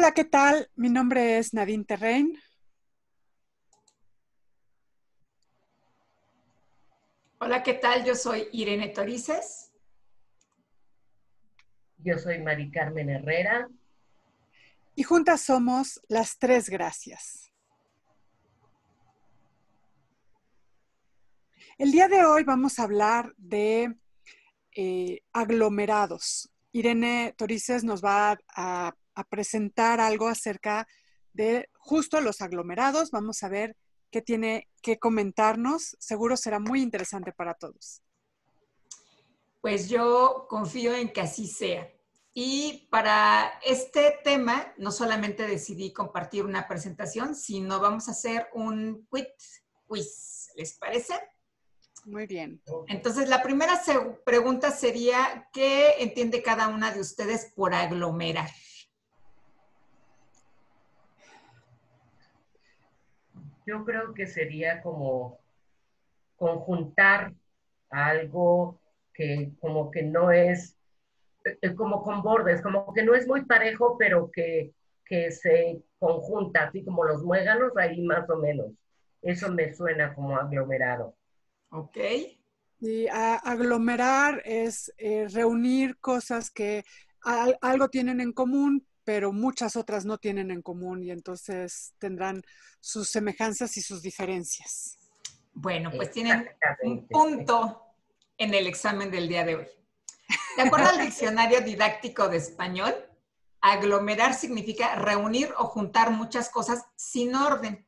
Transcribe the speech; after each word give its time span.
Hola, 0.00 0.14
¿qué 0.14 0.24
tal? 0.24 0.70
Mi 0.76 0.88
nombre 0.88 1.36
es 1.36 1.52
Nadine 1.52 1.84
Terrain. 1.84 2.34
Hola, 7.38 7.62
¿qué 7.62 7.74
tal? 7.74 8.02
Yo 8.06 8.14
soy 8.14 8.48
Irene 8.52 8.88
Torices. 8.88 9.70
Yo 11.98 12.16
soy 12.16 12.40
Mari 12.40 12.70
Carmen 12.70 13.10
Herrera. 13.10 13.68
Y 14.94 15.02
juntas 15.02 15.42
somos 15.42 16.00
las 16.08 16.38
tres 16.38 16.70
gracias. 16.70 17.52
El 21.76 21.92
día 21.92 22.08
de 22.08 22.24
hoy 22.24 22.44
vamos 22.44 22.78
a 22.78 22.84
hablar 22.84 23.34
de 23.36 23.94
eh, 24.74 25.20
aglomerados. 25.34 26.50
Irene 26.72 27.34
Torices 27.36 27.84
nos 27.84 28.02
va 28.02 28.38
a, 28.56 28.94
a 29.20 29.24
presentar 29.24 30.00
algo 30.00 30.28
acerca 30.28 30.86
de 31.32 31.68
justo 31.74 32.20
los 32.20 32.40
aglomerados. 32.40 33.10
Vamos 33.10 33.42
a 33.42 33.48
ver 33.48 33.76
qué 34.10 34.22
tiene 34.22 34.68
que 34.82 34.98
comentarnos. 34.98 35.96
Seguro 35.98 36.36
será 36.36 36.58
muy 36.58 36.82
interesante 36.82 37.32
para 37.32 37.54
todos. 37.54 38.02
Pues 39.60 39.88
yo 39.88 40.46
confío 40.48 40.94
en 40.94 41.12
que 41.12 41.20
así 41.20 41.46
sea. 41.46 41.90
Y 42.32 42.88
para 42.90 43.58
este 43.64 44.18
tema, 44.22 44.72
no 44.78 44.92
solamente 44.92 45.46
decidí 45.46 45.92
compartir 45.92 46.44
una 46.44 46.68
presentación, 46.68 47.34
sino 47.34 47.80
vamos 47.80 48.08
a 48.08 48.12
hacer 48.12 48.48
un 48.54 49.06
quiz. 49.10 49.64
quiz. 49.86 50.48
¿Les 50.56 50.78
parece? 50.78 51.14
Muy 52.06 52.26
bien. 52.26 52.62
Entonces, 52.88 53.28
la 53.28 53.42
primera 53.42 53.82
pregunta 54.24 54.70
sería, 54.70 55.48
¿qué 55.52 55.96
entiende 55.98 56.42
cada 56.42 56.68
una 56.68 56.92
de 56.92 57.00
ustedes 57.00 57.52
por 57.54 57.74
aglomerar? 57.74 58.48
Yo 63.70 63.84
creo 63.84 64.12
que 64.12 64.26
sería 64.26 64.82
como 64.82 65.38
conjuntar 66.34 67.32
algo 67.88 68.80
que 69.14 69.52
como 69.60 69.92
que 69.92 70.02
no 70.02 70.32
es, 70.32 70.76
eh, 71.44 71.74
como 71.76 72.02
con 72.02 72.20
bordes, 72.20 72.62
como 72.62 72.92
que 72.92 73.04
no 73.04 73.14
es 73.14 73.28
muy 73.28 73.44
parejo, 73.44 73.96
pero 73.96 74.28
que, 74.32 74.72
que 75.04 75.30
se 75.30 75.84
conjunta, 76.00 76.64
así 76.64 76.84
como 76.84 77.04
los 77.04 77.22
muéganos, 77.22 77.76
ahí 77.76 78.02
más 78.02 78.28
o 78.28 78.36
menos. 78.38 78.72
Eso 79.22 79.52
me 79.52 79.72
suena 79.72 80.14
como 80.14 80.36
aglomerado. 80.36 81.14
Ok. 81.70 81.96
Y 82.80 83.06
aglomerar 83.08 84.42
es 84.44 84.92
eh, 84.98 85.28
reunir 85.28 85.96
cosas 85.98 86.50
que 86.50 86.82
algo 87.60 87.88
tienen 87.88 88.20
en 88.20 88.32
común, 88.32 88.84
pero 89.10 89.32
muchas 89.32 89.74
otras 89.74 90.04
no 90.04 90.18
tienen 90.18 90.52
en 90.52 90.62
común 90.62 91.02
y 91.02 91.10
entonces 91.10 91.94
tendrán 91.98 92.44
sus 92.78 93.10
semejanzas 93.10 93.76
y 93.76 93.82
sus 93.82 94.02
diferencias. 94.02 94.98
Bueno, 95.52 95.90
pues 95.90 96.12
tienen 96.12 96.48
un 96.84 97.08
punto 97.08 97.82
en 98.38 98.54
el 98.54 98.68
examen 98.68 99.10
del 99.10 99.26
día 99.26 99.44
de 99.44 99.56
hoy. 99.56 99.66
De 100.56 100.62
acuerdo 100.62 100.90
al 100.90 101.00
diccionario 101.00 101.60
didáctico 101.60 102.28
de 102.28 102.36
español, 102.36 102.94
aglomerar 103.60 104.32
significa 104.32 104.94
reunir 104.94 105.52
o 105.58 105.64
juntar 105.64 106.12
muchas 106.12 106.48
cosas 106.48 106.84
sin 106.94 107.34
orden. 107.34 107.84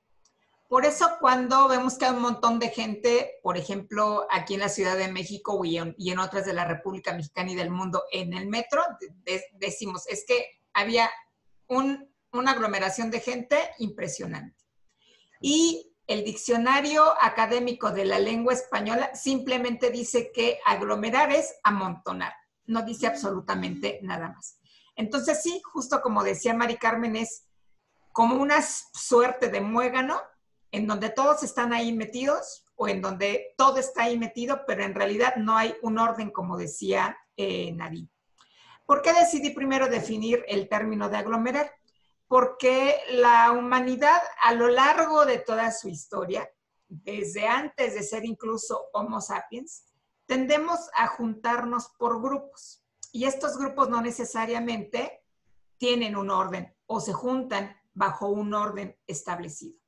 Por 0.69 0.85
eso 0.87 1.19
cuando 1.21 1.69
vemos 1.69 1.99
que 1.99 2.07
hay 2.07 2.17
un 2.17 2.23
montón 2.23 2.59
de 2.59 2.71
gente, 2.71 3.39
por 3.45 3.57
ejemplo, 3.57 4.27
aquí 4.29 4.55
en 4.55 4.61
la 4.61 4.69
Ciudad 4.69 4.97
de 4.97 5.07
México 5.07 5.65
y 5.65 5.79
en, 5.79 6.19
otras 6.19 6.47
de 6.47 6.53
la 6.53 6.65
República 6.65 7.15
Mexicana 7.15 7.53
y 7.53 7.55
del 7.55 7.71
mundo, 7.71 8.03
en 8.11 8.33
el 8.35 8.49
metro, 8.49 8.83
decimos, 9.61 10.05
es 10.09 10.25
que 10.27 10.62
había 10.75 11.11
una 11.69 12.51
aglomeración 12.51 13.11
de 13.11 13.21
gente 13.21 13.59
impresionante. 13.79 14.65
Y 15.41 15.93
el 16.07 16.25
diccionario 16.25 17.15
académico 17.21 17.91
de 17.91 18.05
la 18.05 18.19
lengua 18.19 18.53
española 18.53 19.15
simplemente 19.15 19.91
dice 19.91 20.31
que 20.33 20.59
aglomerar 20.67 21.33
es 21.33 21.55
amontonar, 21.63 22.33
no 22.67 22.83
dice 22.83 23.07
absolutamente 23.07 24.01
nada 24.03 24.29
más. 24.29 24.59
Entonces 24.95 25.43
sí, 25.43 25.63
justo 25.73 26.01
como 26.01 26.23
decía 26.23 26.55
Mari 26.55 26.77
Carmen, 26.77 27.17
es 27.17 27.47
como 28.13 28.37
una 28.37 28.61
suerte 28.61 29.49
de 29.49 29.61
muégano 29.61 30.21
en 30.71 30.87
donde 30.87 31.11
todos 31.11 31.43
están 31.43 31.73
ahí 31.73 31.93
metidos 31.93 32.65
o 32.75 32.89
en 32.89 33.01
donde 33.01 33.55
todo 33.57 33.79
está 33.79 34.05
ahí 34.05 34.19
metido, 34.19 34.63
pero 34.67 34.85
en 34.85 34.95
realidad 34.95 35.37
no 35.37 35.57
hay 35.57 35.75
un 35.83 35.99
orden, 35.99 36.31
como 36.31 36.57
decía 36.57 37.17
eh, 37.37 37.73
Nadine. 37.73 38.12
¿Por 38.93 39.01
qué 39.01 39.15
decidí 39.15 39.53
primero 39.53 39.89
definir 39.89 40.45
el 40.47 40.69
término 40.69 41.09
de 41.09 41.17
aglomerar? 41.17 41.73
Porque 42.29 42.99
la 43.09 43.51
humanidad 43.53 44.21
a 44.43 44.53
lo 44.53 44.69
largo 44.69 45.25
de 45.25 45.39
toda 45.39 45.71
su 45.71 45.89
historia, 45.89 46.47
desde 46.89 47.49
antes 47.49 47.95
de 47.95 48.03
ser 48.03 48.27
incluso 48.27 48.91
Homo 48.93 49.23
sapiens, 49.23 49.87
tendemos 50.27 50.91
a 50.95 51.07
juntarnos 51.07 51.89
por 51.99 52.21
grupos. 52.21 52.85
Y 53.13 53.25
estos 53.25 53.57
grupos 53.57 53.89
no 53.89 54.03
necesariamente 54.03 55.25
tienen 55.79 56.15
un 56.15 56.29
orden 56.29 56.77
o 56.85 57.01
se 57.01 57.15
juntan 57.15 57.75
bajo 57.95 58.29
un 58.29 58.53
orden 58.53 58.95
establecido 59.07 59.79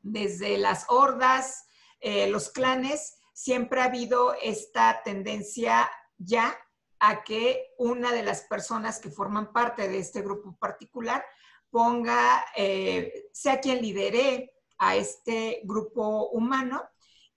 desde 0.00 0.58
las 0.58 0.86
hordas, 0.88 1.64
eh, 2.00 2.26
los 2.26 2.50
clanes, 2.50 3.18
siempre 3.32 3.82
ha 3.82 3.84
habido 3.84 4.34
esta 4.42 5.00
tendencia 5.04 5.88
ya 6.18 6.58
a 7.04 7.24
que 7.24 7.74
una 7.78 8.12
de 8.12 8.22
las 8.22 8.42
personas 8.42 9.00
que 9.00 9.10
forman 9.10 9.52
parte 9.52 9.88
de 9.88 9.98
este 9.98 10.22
grupo 10.22 10.56
particular 10.56 11.24
ponga, 11.68 12.44
eh, 12.56 13.28
sea 13.32 13.58
quien 13.58 13.82
lidere 13.82 14.54
a 14.78 14.94
este 14.94 15.62
grupo 15.64 16.28
humano 16.28 16.80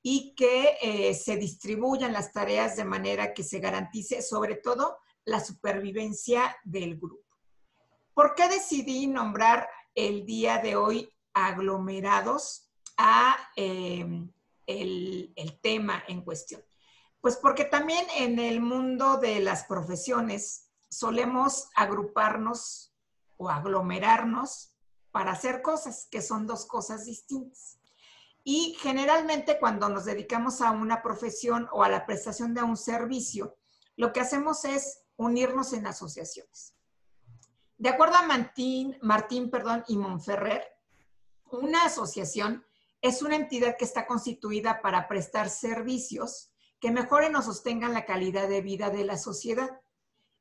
y 0.04 0.36
que 0.36 0.78
eh, 0.80 1.16
se 1.16 1.38
distribuyan 1.38 2.14
las 2.14 2.32
tareas 2.32 2.76
de 2.76 2.86
manera 2.86 3.34
que 3.34 3.42
se 3.42 3.58
garantice 3.58 4.22
sobre 4.22 4.54
todo 4.56 5.00
la 5.24 5.40
supervivencia 5.40 6.56
del 6.64 7.00
grupo. 7.00 7.26
¿Por 8.14 8.36
qué 8.36 8.48
decidí 8.48 9.08
nombrar 9.08 9.68
el 9.96 10.28
día 10.28 10.60
de 10.60 10.76
hoy 10.76 11.10
aglomerados 11.34 12.70
a 12.98 13.36
em, 13.56 14.32
el, 14.68 15.34
el 15.36 15.60
tema 15.60 16.04
en 16.08 16.22
cuestión? 16.22 16.64
Pues 17.26 17.38
porque 17.38 17.66
también 17.66 18.06
en 18.18 18.38
el 18.38 18.62
mundo 18.62 19.18
de 19.18 19.40
las 19.40 19.64
profesiones 19.64 20.70
solemos 20.90 21.70
agruparnos 21.76 22.94
o 23.38 23.50
aglomerarnos 23.50 24.76
para 25.10 25.32
hacer 25.32 25.64
cosas, 25.64 26.08
que 26.12 26.22
son 26.22 26.46
dos 26.46 26.68
cosas 26.68 27.08
distintas. 27.08 27.80
Y 28.44 28.78
generalmente 28.80 29.58
cuando 29.60 29.90
nos 29.90 30.06
dedicamos 30.06 30.62
a 30.62 30.70
una 30.70 31.02
profesión 31.02 31.68
o 31.72 31.84
a 31.84 31.90
la 31.90 32.06
prestación 32.06 32.54
de 32.54 32.62
un 32.62 32.78
servicio, 32.78 33.58
lo 33.96 34.14
que 34.14 34.20
hacemos 34.20 34.64
es 34.64 35.02
unirnos 35.16 35.74
en 35.74 35.88
asociaciones. 35.88 36.76
De 37.80 37.90
acuerdo 37.90 38.18
a 38.18 38.28
Martín, 38.28 39.00
Martín 39.02 39.50
perdón, 39.50 39.84
y 39.88 39.98
Monferrer, 39.98 40.64
una 41.50 41.86
asociación 41.86 42.64
es 43.02 43.24
una 43.24 43.36
entidad 43.36 43.78
que 43.80 43.86
está 43.86 44.06
constituida 44.06 44.80
para 44.80 45.08
prestar 45.08 45.50
servicios 45.50 46.52
que 46.80 46.92
mejoren 46.92 47.36
o 47.36 47.42
sostengan 47.42 47.94
la 47.94 48.06
calidad 48.06 48.48
de 48.48 48.62
vida 48.62 48.90
de 48.90 49.06
la 49.06 49.18
sociedad. 49.18 49.82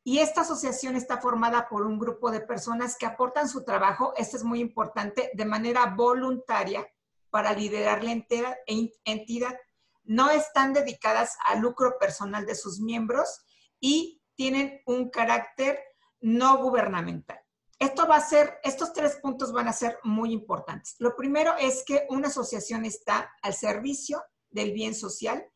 Y 0.03 0.19
esta 0.19 0.43
asociación 0.43 0.97
está 0.97 1.19
formada 1.19 1.69
por 1.69 1.87
un 1.87 1.99
grupo 1.99 2.31
de 2.31 2.41
personas 2.41 2.97
que 2.99 3.07
aportan 3.07 3.49
su 3.49 3.65
trabajo, 3.65 4.13
esto 4.17 4.37
es 4.37 4.45
muy 4.45 4.61
importante, 4.61 5.31
de 5.35 5.45
manera 5.47 5.87
voluntaria 5.87 6.87
para 7.31 7.55
liderar 7.55 8.05
la 8.05 8.13
entidad. 8.13 9.59
No 10.05 10.31
están 10.31 10.75
dedicadas 10.75 11.37
al 11.47 11.61
lucro 11.61 11.99
personal 11.99 12.45
de 12.45 12.55
sus 12.55 12.81
miembros 12.81 13.45
y 13.81 14.23
tienen 14.35 14.83
un 14.87 15.09
carácter 15.11 15.81
no 16.21 16.59
gubernamental. 16.59 17.41
Esto 17.79 18.07
va 18.07 18.17
a 18.17 18.21
ser, 18.21 18.59
estos 18.63 18.93
tres 18.93 19.17
puntos 19.17 19.53
van 19.53 19.69
a 19.69 19.73
ser 19.73 19.99
muy 20.05 20.33
importantes. 20.33 20.97
Lo 20.99 21.17
primero 21.17 21.55
es 21.59 21.85
que 21.85 22.07
una 22.09 22.29
asociación 22.29 22.85
está 22.85 23.33
al 23.43 23.55
servicio 23.55 24.23
del 24.51 24.73
bien 24.73 24.95
social. 24.95 25.47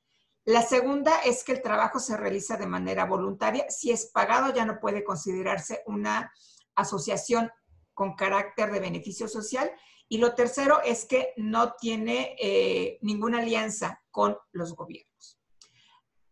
La 0.48 0.62
segunda 0.62 1.18
es 1.26 1.44
que 1.44 1.52
el 1.52 1.60
trabajo 1.60 1.98
se 1.98 2.16
realiza 2.16 2.56
de 2.56 2.66
manera 2.66 3.04
voluntaria. 3.04 3.66
Si 3.68 3.90
es 3.90 4.06
pagado, 4.06 4.50
ya 4.54 4.64
no 4.64 4.80
puede 4.80 5.04
considerarse 5.04 5.82
una 5.84 6.32
asociación 6.74 7.50
con 7.92 8.14
carácter 8.14 8.72
de 8.72 8.80
beneficio 8.80 9.28
social. 9.28 9.70
Y 10.08 10.16
lo 10.16 10.34
tercero 10.34 10.80
es 10.82 11.04
que 11.04 11.34
no 11.36 11.74
tiene 11.74 12.34
eh, 12.40 12.98
ninguna 13.02 13.40
alianza 13.40 14.02
con 14.10 14.38
los 14.52 14.74
gobiernos. 14.74 15.38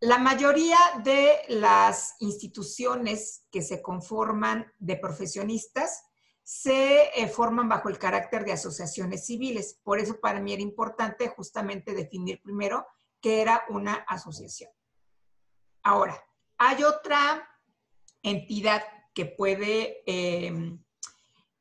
La 0.00 0.16
mayoría 0.16 0.78
de 1.04 1.36
las 1.48 2.14
instituciones 2.20 3.44
que 3.50 3.60
se 3.60 3.82
conforman 3.82 4.72
de 4.78 4.96
profesionistas 4.96 6.04
se 6.42 7.10
eh, 7.20 7.28
forman 7.28 7.68
bajo 7.68 7.90
el 7.90 7.98
carácter 7.98 8.46
de 8.46 8.52
asociaciones 8.52 9.26
civiles. 9.26 9.78
Por 9.84 9.98
eso 9.98 10.18
para 10.20 10.40
mí 10.40 10.54
era 10.54 10.62
importante 10.62 11.28
justamente 11.28 11.92
definir 11.92 12.40
primero 12.40 12.86
qué 13.26 13.40
era 13.40 13.64
una 13.70 13.94
asociación. 14.06 14.70
Ahora, 15.82 16.16
hay 16.58 16.84
otra 16.84 17.44
entidad 18.22 18.84
que 19.12 19.26
puede 19.26 20.04
em, 20.06 20.80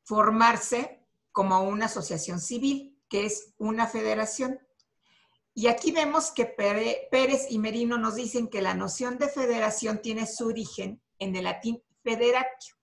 formarse 0.04 1.04
como 1.32 1.60
una 1.62 1.86
asociación 1.86 2.38
civil, 2.38 3.02
que 3.08 3.26
es 3.26 3.52
una 3.58 3.88
federación. 3.88 4.60
Y 5.54 5.66
aquí 5.66 5.90
vemos 5.90 6.30
que 6.30 6.44
Pérez 6.46 7.48
y 7.50 7.58
Merino 7.58 7.98
nos 7.98 8.14
dicen 8.14 8.46
que 8.46 8.62
la 8.62 8.74
noción 8.74 9.18
de 9.18 9.28
federación 9.28 10.00
tiene 10.00 10.28
su 10.28 10.46
origen 10.46 11.02
en 11.18 11.34
el 11.34 11.42
latín 11.42 11.82
federatio 12.04 12.76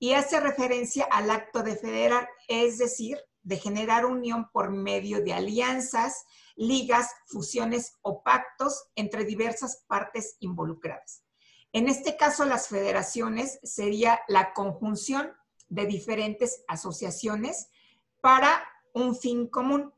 y 0.00 0.14
hace 0.14 0.40
referencia 0.40 1.04
al 1.04 1.30
acto 1.30 1.62
de 1.62 1.76
federar, 1.76 2.28
es 2.48 2.78
decir, 2.78 3.16
de 3.44 3.58
generar 3.58 4.04
unión 4.04 4.50
por 4.50 4.72
medio 4.72 5.22
de 5.22 5.34
alianzas, 5.34 6.24
ligas, 6.56 7.10
fusiones 7.26 7.94
o 8.02 8.22
pactos 8.22 8.88
entre 8.94 9.24
diversas 9.24 9.84
partes 9.86 10.36
involucradas. 10.40 11.24
En 11.72 11.88
este 11.88 12.16
caso, 12.16 12.44
las 12.44 12.68
federaciones 12.68 13.58
sería 13.62 14.20
la 14.28 14.52
conjunción 14.52 15.32
de 15.68 15.86
diferentes 15.86 16.62
asociaciones 16.68 17.68
para 18.20 18.64
un 18.92 19.16
fin 19.16 19.48
común. 19.48 19.92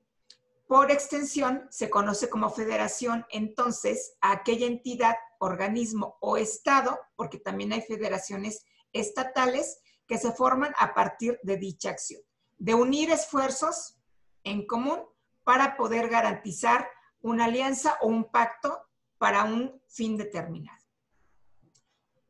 Por 0.67 0.91
extensión, 0.91 1.67
se 1.71 1.91
conoce 1.91 2.31
como 2.31 2.51
federación 2.51 3.27
entonces 3.31 4.17
a 4.21 4.33
aquella 4.33 4.67
entidad, 4.67 5.17
organismo 5.39 6.17
o 6.21 6.39
estado, 6.39 6.99
porque 7.15 7.39
también 7.39 7.73
hay 7.73 7.83
federaciones 7.83 8.65
estatales 8.93 9.79
que 10.07 10.19
se 10.19 10.33
forman 10.33 10.73
a 10.79 10.95
partir 10.95 11.39
de 11.43 11.57
dicha 11.59 11.91
acción, 11.91 12.23
de 12.57 12.75
unir 12.75 13.11
esfuerzos 13.11 13.99
en 14.45 14.67
común 14.67 15.03
para 15.47 15.77
poder 15.77 16.09
garantizar 16.09 16.91
una 17.21 17.45
alianza 17.45 17.99
o 18.01 18.09
un 18.09 18.33
pacto 18.33 18.89
para 19.17 19.45
un 19.45 19.81
fin 19.87 20.17
determinado. 20.17 20.85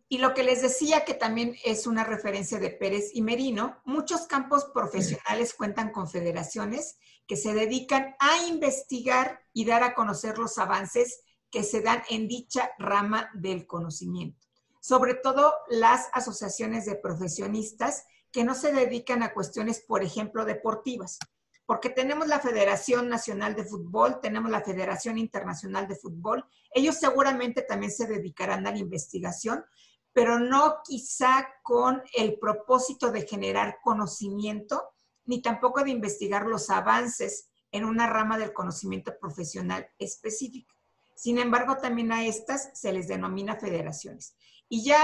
Y 0.06 0.18
lo 0.18 0.34
que 0.34 0.42
les 0.42 0.60
decía 0.60 1.06
que 1.06 1.14
también 1.14 1.56
es 1.64 1.86
una 1.86 2.04
referencia 2.04 2.58
de 2.58 2.68
Pérez 2.68 3.12
y 3.14 3.22
Merino, 3.22 3.80
muchos 3.86 4.26
campos 4.26 4.66
profesionales 4.66 5.54
cuentan 5.54 5.92
con 5.92 6.10
federaciones 6.10 6.98
que 7.26 7.36
se 7.36 7.54
dedican 7.54 8.14
a 8.18 8.44
investigar 8.48 9.40
y 9.54 9.64
dar 9.64 9.82
a 9.82 9.94
conocer 9.94 10.36
los 10.36 10.58
avances 10.58 11.22
que 11.50 11.62
se 11.62 11.80
dan 11.80 12.02
en 12.10 12.28
dicha 12.28 12.70
rama 12.78 13.30
del 13.32 13.66
conocimiento. 13.66 14.46
Sobre 14.80 15.14
todo 15.14 15.54
las 15.70 16.10
asociaciones 16.12 16.84
de 16.84 16.96
profesionistas 16.96 18.04
que 18.30 18.44
no 18.44 18.54
se 18.54 18.72
dedican 18.72 19.22
a 19.22 19.32
cuestiones, 19.32 19.80
por 19.80 20.02
ejemplo, 20.02 20.44
deportivas, 20.44 21.19
porque 21.66 21.90
tenemos 21.90 22.28
la 22.28 22.38
Federación 22.38 23.08
Nacional 23.08 23.56
de 23.56 23.64
Fútbol, 23.64 24.20
tenemos 24.20 24.50
la 24.50 24.62
Federación 24.62 25.18
Internacional 25.18 25.88
de 25.88 25.96
Fútbol, 25.96 26.46
ellos 26.72 26.96
seguramente 26.96 27.62
también 27.62 27.90
se 27.90 28.06
dedicarán 28.06 28.66
a 28.66 28.70
la 28.70 28.78
investigación, 28.78 29.64
pero 30.12 30.38
no 30.38 30.76
quizá 30.84 31.48
con 31.62 32.02
el 32.16 32.38
propósito 32.38 33.10
de 33.10 33.26
generar 33.26 33.78
conocimiento, 33.82 34.90
ni 35.24 35.42
tampoco 35.42 35.82
de 35.82 35.90
investigar 35.90 36.46
los 36.46 36.70
avances 36.70 37.48
en 37.72 37.84
una 37.84 38.06
rama 38.06 38.38
del 38.38 38.52
conocimiento 38.52 39.19
profesional 39.19 39.90
específica. 39.98 40.72
Sin 41.16 41.38
embargo, 41.38 41.78
también 41.78 42.12
a 42.12 42.24
estas 42.24 42.70
se 42.78 42.92
les 42.92 43.08
denomina 43.08 43.56
federaciones. 43.56 44.36
Y 44.69 44.84
ya 44.84 44.98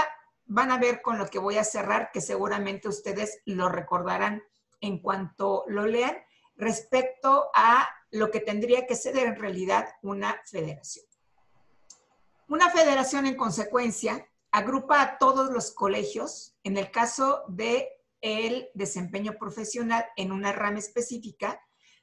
van 0.45 0.71
a 0.71 0.77
ver 0.77 1.01
con 1.01 1.17
lo 1.17 1.27
que 1.27 1.39
voy 1.39 1.57
a 1.57 1.63
cerrar, 1.63 2.11
que 2.11 2.21
seguramente 2.21 2.87
ustedes 2.87 3.41
lo 3.45 3.69
recordarán 3.69 4.41
en 4.79 4.99
cuanto 4.99 5.65
lo 5.67 5.85
lean, 5.85 6.15
respecto 6.55 7.49
a 7.53 7.89
lo 8.11 8.29
que 8.31 8.39
tendría 8.39 8.85
que 8.85 8.95
ser 8.95 9.17
en 9.17 9.35
realidad 9.35 9.89
una 10.01 10.39
federación. 10.45 11.05
Una 12.47 12.69
federación, 12.69 13.25
en 13.25 13.35
consecuencia, 13.35 14.27
agrupa 14.51 15.01
a 15.01 15.17
todos 15.17 15.49
los 15.51 15.71
colegios, 15.71 16.55
en 16.63 16.77
el 16.77 16.91
caso 16.91 17.43
de 17.47 17.89
el 18.21 18.69
desempeño 18.73 19.33
profesional 19.39 20.05
en 20.15 20.31
una 20.31 20.51
rama 20.51 20.79
específica, 20.79 21.59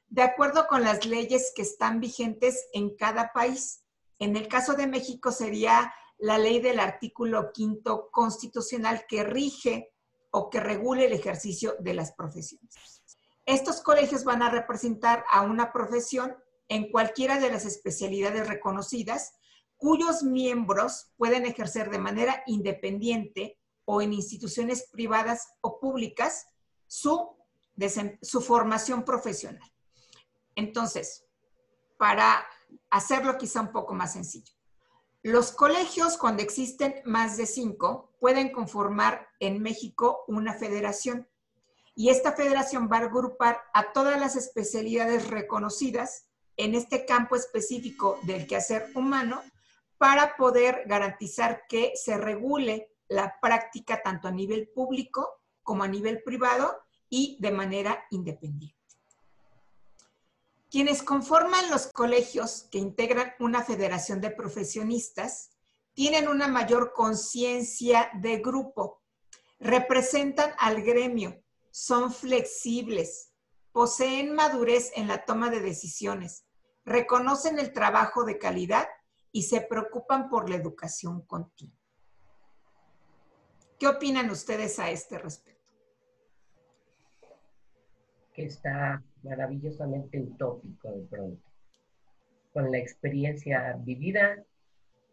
de 0.09 0.21
acuerdo 0.21 0.67
con 0.67 0.83
las 0.83 1.05
leyes 1.05 1.53
que 1.55 1.61
están 1.61 1.99
vigentes 1.99 2.67
en 2.73 2.95
cada 2.95 3.31
país. 3.31 3.83
En 4.19 4.35
el 4.35 4.47
caso 4.47 4.73
de 4.73 4.85
México 4.85 5.31
sería 5.31 5.93
la 6.17 6.37
ley 6.37 6.59
del 6.59 6.79
artículo 6.79 7.51
quinto 7.53 8.11
constitucional 8.11 9.05
que 9.07 9.23
rige 9.23 9.93
o 10.29 10.49
que 10.49 10.59
regule 10.59 11.05
el 11.05 11.13
ejercicio 11.13 11.75
de 11.79 11.93
las 11.93 12.11
profesiones. 12.11 13.00
Estos 13.45 13.81
colegios 13.81 14.23
van 14.23 14.41
a 14.41 14.49
representar 14.49 15.25
a 15.31 15.41
una 15.41 15.71
profesión 15.71 16.35
en 16.67 16.91
cualquiera 16.91 17.39
de 17.39 17.51
las 17.51 17.65
especialidades 17.65 18.47
reconocidas 18.47 19.33
cuyos 19.77 20.21
miembros 20.23 21.11
pueden 21.17 21.45
ejercer 21.45 21.89
de 21.89 21.97
manera 21.97 22.43
independiente 22.45 23.59
o 23.85 24.01
en 24.01 24.13
instituciones 24.13 24.87
privadas 24.91 25.55
o 25.61 25.79
públicas 25.79 26.45
su, 26.85 27.35
su 28.21 28.41
formación 28.41 29.03
profesional. 29.03 29.73
Entonces, 30.55 31.25
para 31.97 32.45
hacerlo 32.91 33.37
quizá 33.37 33.61
un 33.61 33.71
poco 33.71 33.95
más 33.95 34.13
sencillo, 34.13 34.53
los 35.23 35.51
colegios, 35.51 36.17
cuando 36.17 36.41
existen 36.41 36.95
más 37.05 37.37
de 37.37 37.45
cinco, 37.45 38.11
pueden 38.19 38.51
conformar 38.51 39.29
en 39.39 39.61
México 39.61 40.23
una 40.27 40.55
federación. 40.55 41.27
Y 42.01 42.09
esta 42.09 42.31
federación 42.31 42.89
va 42.91 42.97
a 42.97 43.01
agrupar 43.01 43.61
a 43.75 43.93
todas 43.93 44.19
las 44.19 44.35
especialidades 44.35 45.27
reconocidas 45.27 46.25
en 46.57 46.73
este 46.73 47.05
campo 47.05 47.35
específico 47.35 48.17
del 48.23 48.47
quehacer 48.47 48.87
humano 48.95 49.43
para 49.99 50.35
poder 50.35 50.81
garantizar 50.87 51.61
que 51.69 51.91
se 51.93 52.17
regule 52.17 52.89
la 53.07 53.37
práctica 53.39 54.01
tanto 54.01 54.27
a 54.27 54.31
nivel 54.31 54.69
público 54.69 55.43
como 55.61 55.83
a 55.83 55.87
nivel 55.87 56.23
privado 56.23 56.75
y 57.07 57.37
de 57.39 57.51
manera 57.51 58.03
independiente. 58.09 58.79
Quienes 60.71 61.03
conforman 61.03 61.69
los 61.69 61.85
colegios 61.85 62.67
que 62.71 62.79
integran 62.79 63.35
una 63.37 63.63
federación 63.63 64.21
de 64.21 64.31
profesionistas 64.31 65.51
tienen 65.93 66.29
una 66.29 66.47
mayor 66.47 66.93
conciencia 66.93 68.09
de 68.15 68.37
grupo, 68.37 69.03
representan 69.59 70.51
al 70.57 70.81
gremio, 70.81 71.43
son 71.71 72.11
flexibles, 72.11 73.33
poseen 73.71 74.33
madurez 74.33 74.91
en 74.95 75.07
la 75.07 75.25
toma 75.25 75.49
de 75.49 75.61
decisiones, 75.61 76.45
reconocen 76.85 77.59
el 77.59 77.73
trabajo 77.73 78.25
de 78.25 78.37
calidad 78.37 78.87
y 79.31 79.43
se 79.43 79.61
preocupan 79.61 80.29
por 80.29 80.49
la 80.49 80.57
educación 80.57 81.21
continua. 81.25 81.77
¿Qué 83.79 83.87
opinan 83.87 84.29
ustedes 84.29 84.77
a 84.77 84.91
este 84.91 85.17
respecto? 85.17 85.71
Que 88.33 88.45
está 88.45 89.03
maravillosamente 89.23 90.19
utópico 90.19 90.91
de 90.91 91.01
pronto. 91.07 91.43
Con 92.53 92.71
la 92.71 92.77
experiencia 92.77 93.75
vivida, 93.79 94.43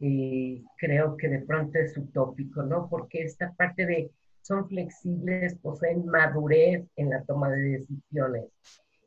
y 0.01 0.65
creo 0.77 1.17
que 1.17 1.29
de 1.29 1.41
pronto 1.41 1.79
es 1.79 1.97
utópico, 1.97 2.63
¿no? 2.63 2.89
Porque 2.89 3.23
esta 3.23 3.53
parte 3.55 3.87
de 3.87 4.13
son 4.49 4.67
flexibles, 4.67 5.55
poseen 5.57 6.07
madurez 6.07 6.83
en 6.97 7.11
la 7.11 7.23
toma 7.25 7.51
de 7.51 7.81
decisiones 7.81 8.47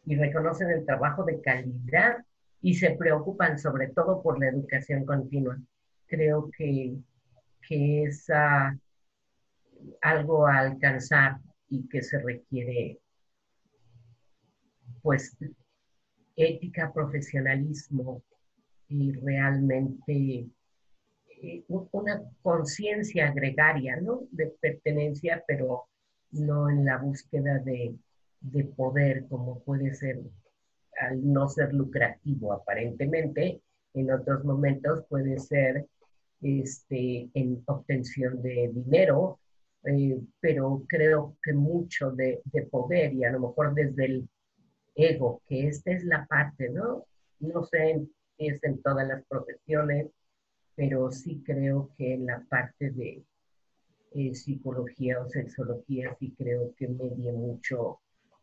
y 0.06 0.16
reconocen 0.16 0.70
el 0.70 0.86
trabajo 0.86 1.24
de 1.24 1.42
calidad 1.42 2.18
y 2.62 2.76
se 2.76 2.92
preocupan 2.92 3.58
sobre 3.58 3.88
todo 3.88 4.22
por 4.22 4.40
la 4.40 4.50
educación 4.50 5.04
continua. 5.04 5.58
Creo 6.06 6.52
que, 6.56 6.94
que 7.68 8.04
es 8.04 8.30
ah, 8.30 8.78
algo 10.02 10.46
a 10.46 10.60
alcanzar 10.60 11.40
y 11.70 11.90
que 11.90 12.04
se 12.04 12.20
requiere 12.20 13.00
pues 15.02 15.36
ética, 16.36 16.94
profesionalismo 16.94 18.22
y 18.88 19.14
realmente 19.14 20.46
eh, 21.42 21.64
una 21.68 22.22
conciencia 22.42 23.32
gregaria, 23.32 23.98
¿no? 24.00 24.28
De 24.32 24.54
pertenencia, 24.60 25.44
pero 25.48 25.86
no 26.32 26.70
en 26.70 26.86
la 26.86 26.98
búsqueda 26.98 27.60
de, 27.60 27.96
de 28.42 28.64
poder 28.64 29.28
como 29.28 29.60
puede 29.60 29.94
ser 29.94 30.20
al 31.00 31.34
no 31.34 31.50
ser 31.50 31.74
lucrativo 31.74 32.54
aparentemente, 32.54 33.62
en 33.94 34.12
otros 34.12 34.44
momentos 34.44 35.04
puede 35.10 35.40
ser 35.40 35.88
este, 36.42 37.30
en 37.34 37.64
obtención 37.66 38.42
de 38.42 38.72
dinero, 38.74 39.40
eh, 39.84 40.20
pero 40.40 40.84
creo 40.88 41.38
que 41.42 41.54
mucho 41.54 42.12
de, 42.12 42.42
de, 42.46 42.64
poder 42.64 43.14
y 43.14 43.24
a 43.24 43.32
lo 43.32 43.40
mejor 43.40 43.74
desde 43.74 44.06
el 44.06 44.30
ego, 44.96 45.42
que 45.48 45.68
esta 45.68 45.92
es 45.92 46.04
la 46.04 46.26
parte, 46.28 46.70
¿no? 46.70 47.06
No 47.40 47.64
sé 47.64 48.02
es 48.38 48.64
en 48.64 48.82
todas 48.82 49.08
las 49.08 49.24
profesiones, 49.26 50.08
pero 50.75 51.12
sí 51.12 51.42
creo 51.46 51.92
que 51.98 52.13
en 52.13 52.25
la 52.25 52.44
parte 52.50 52.92
de 52.92 53.24
eh, 54.13 54.36
psicología 54.36 55.22
o 55.22 55.30
sexología 55.30 56.16
sí 56.20 56.34
creo 56.38 56.74
que 56.75 56.88
media 56.88 57.32
mucho 57.32 58.00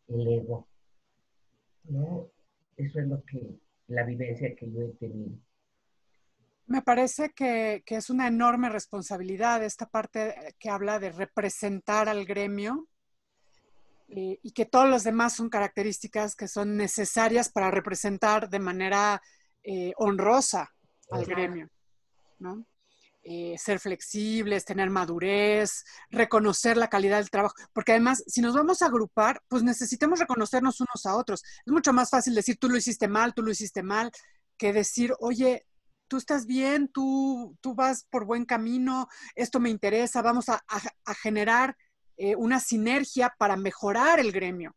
el 0.09 0.27
ego, 0.27 0.67
¿no? 1.85 2.29
Eso 2.77 3.01
es 3.01 3.07
lo 3.07 3.23
que, 3.25 3.59
la 3.89 4.05
vivencia 4.05 4.55
que 4.55 4.71
yo 4.71 4.83
he 4.83 4.93
tenido. 4.95 5.37
Me 6.67 6.83
parece 6.83 7.31
que, 7.31 7.83
es 7.87 8.11
una 8.11 8.29
enorme 8.29 8.69
responsabilidad 8.69 9.65
esta 9.65 9.87
parte 9.87 10.55
que 10.59 10.69
habla 10.69 10.99
de 10.99 11.11
representar 11.11 12.11
al 12.11 12.27
gremio 12.27 12.87
eh, 14.09 14.39
y 14.43 14.53
que 14.53 14.67
todos 14.67 14.89
los 14.89 15.03
demás 15.03 15.35
son 15.35 15.49
características 15.49 16.37
que 16.37 16.47
son 16.47 16.77
necesarias 16.77 17.49
para 17.49 17.71
representar 17.71 18.51
de 18.51 18.59
manera 18.59 19.23
eh, 19.63 19.93
honrosa 19.97 20.71
al 21.11 21.25
gremio, 21.25 21.71
Eh, 23.31 23.57
ser 23.59 23.79
flexibles, 23.79 24.65
tener 24.65 24.89
madurez, 24.91 25.85
reconocer 26.09 26.77
la 26.77 26.89
calidad 26.89 27.19
del 27.19 27.31
trabajo, 27.31 27.55
porque 27.75 27.93
además, 27.93 28.25
si 28.27 28.41
nos 28.41 28.55
vamos 28.55 28.81
a 28.81 28.87
agrupar, 28.87 29.43
pues 29.49 29.63
necesitamos 29.63 30.19
reconocernos 30.19 30.81
unos 30.81 31.05
a 31.05 31.15
otros. 31.15 31.43
Es 31.67 31.73
mucho 31.73 31.93
más 31.93 32.11
fácil 32.11 32.35
decir, 32.35 32.57
tú 32.59 32.71
lo 32.71 32.79
hiciste 32.79 33.07
mal, 33.07 33.35
tú 33.35 33.43
lo 33.43 33.51
hiciste 33.51 33.83
mal, 33.83 34.11
que 34.57 34.73
decir, 34.73 35.13
oye, 35.21 35.67
tú 36.07 36.17
estás 36.17 36.47
bien, 36.47 36.89
tú, 36.89 37.57
tú 37.61 37.75
vas 37.75 38.05
por 38.09 38.25
buen 38.25 38.45
camino, 38.47 39.09
esto 39.35 39.61
me 39.61 39.69
interesa, 39.69 40.23
vamos 40.23 40.49
a, 40.49 40.63
generar 41.21 41.77
eh, 42.17 42.35
una 42.35 42.61
sinergia 42.61 43.35
para 43.39 43.57
mejorar 43.57 44.21
el 44.21 44.33
gremio. 44.33 44.75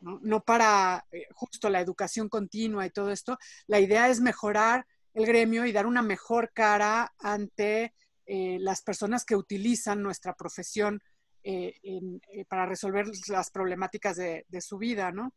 No, 0.00 0.42
para 0.42 1.04
eh, 1.10 1.26
justo 1.34 1.68
la 1.68 1.80
educación 1.80 2.28
continua 2.28 2.86
y 2.86 2.90
todo 2.90 3.10
esto. 3.10 3.38
La 3.66 3.80
idea 3.80 4.08
es 4.08 4.20
mejorar 4.20 4.86
el 5.16 5.24
gremio 5.24 5.64
y 5.64 5.72
dar 5.72 5.86
una 5.86 6.02
mejor 6.02 6.52
cara 6.52 7.14
ante 7.18 7.94
eh, 8.26 8.58
las 8.60 8.82
personas 8.82 9.24
que 9.24 9.34
utilizan 9.34 10.02
nuestra 10.02 10.34
profesión 10.34 11.02
eh, 11.42 11.72
eh, 11.82 12.44
para 12.44 12.66
resolver 12.66 13.06
las 13.28 13.50
problemáticas 13.50 14.16
de, 14.16 14.60
su 14.60 14.76
vida, 14.76 15.12
¿no? 15.12 15.32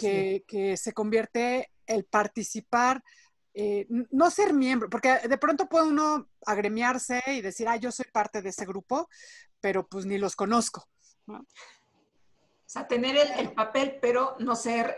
Que, 0.00 0.44
que, 0.48 0.76
se 0.76 0.92
convierte 0.92 1.70
el 1.86 2.04
participar, 2.04 3.02
no 4.10 4.30
ser 4.30 4.52
miembro, 4.52 4.88
porque 4.90 5.18
de 5.28 5.38
pronto 5.38 5.68
puede 5.68 5.88
uno 5.88 6.28
agremiarse 6.44 7.22
y 7.26 7.40
decir, 7.40 7.68
ah, 7.68 7.76
yo 7.76 7.92
soy 7.92 8.06
parte 8.12 8.42
de 8.42 8.48
ese 8.48 8.64
grupo, 8.64 9.08
pero 9.60 9.86
pues 9.86 10.06
ni 10.06 10.18
los 10.18 10.34
conozco. 10.34 10.88
¿no? 11.26 11.38
O 11.38 11.46
sea, 12.66 12.88
tener 12.88 13.16
el, 13.16 13.30
el 13.32 13.52
papel, 13.52 13.98
pero 14.00 14.36
no 14.40 14.56
ser 14.56 14.96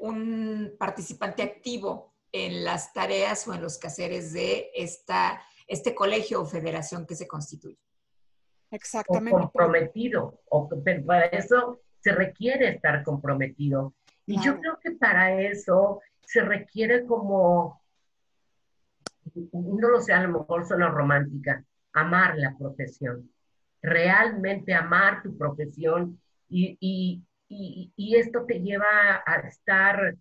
un 0.00 0.74
participante 0.78 1.42
activo 1.42 2.11
en 2.32 2.64
las 2.64 2.92
tareas 2.92 3.46
o 3.46 3.54
en 3.54 3.62
los 3.62 3.78
quehaceres 3.78 4.32
de 4.32 4.70
esta, 4.74 5.42
este 5.68 5.94
colegio 5.94 6.40
o 6.40 6.46
federación 6.46 7.06
que 7.06 7.14
se 7.14 7.28
constituye. 7.28 7.78
Exactamente. 8.70 9.36
O 9.36 9.40
comprometido, 9.40 10.40
o, 10.48 10.68
para 11.06 11.26
eso 11.26 11.82
se 12.00 12.12
requiere 12.12 12.68
estar 12.70 13.04
comprometido. 13.04 13.94
Y 14.26 14.40
yo 14.40 14.58
creo 14.58 14.78
que 14.82 14.92
para 14.92 15.40
eso 15.40 16.00
se 16.22 16.42
requiere 16.42 17.04
como, 17.04 17.82
no 19.52 19.88
lo 19.88 20.00
sé, 20.00 20.14
a 20.14 20.22
lo 20.22 20.40
mejor 20.40 20.66
suena 20.66 20.88
romántica, 20.88 21.62
amar 21.92 22.38
la 22.38 22.56
profesión, 22.56 23.30
realmente 23.82 24.72
amar 24.72 25.22
tu 25.22 25.36
profesión 25.36 26.18
y, 26.48 26.78
y, 26.80 27.22
y, 27.48 27.92
y 27.94 28.16
esto 28.16 28.46
te 28.46 28.60
lleva 28.60 29.22
a 29.26 29.34
estar 29.40 30.16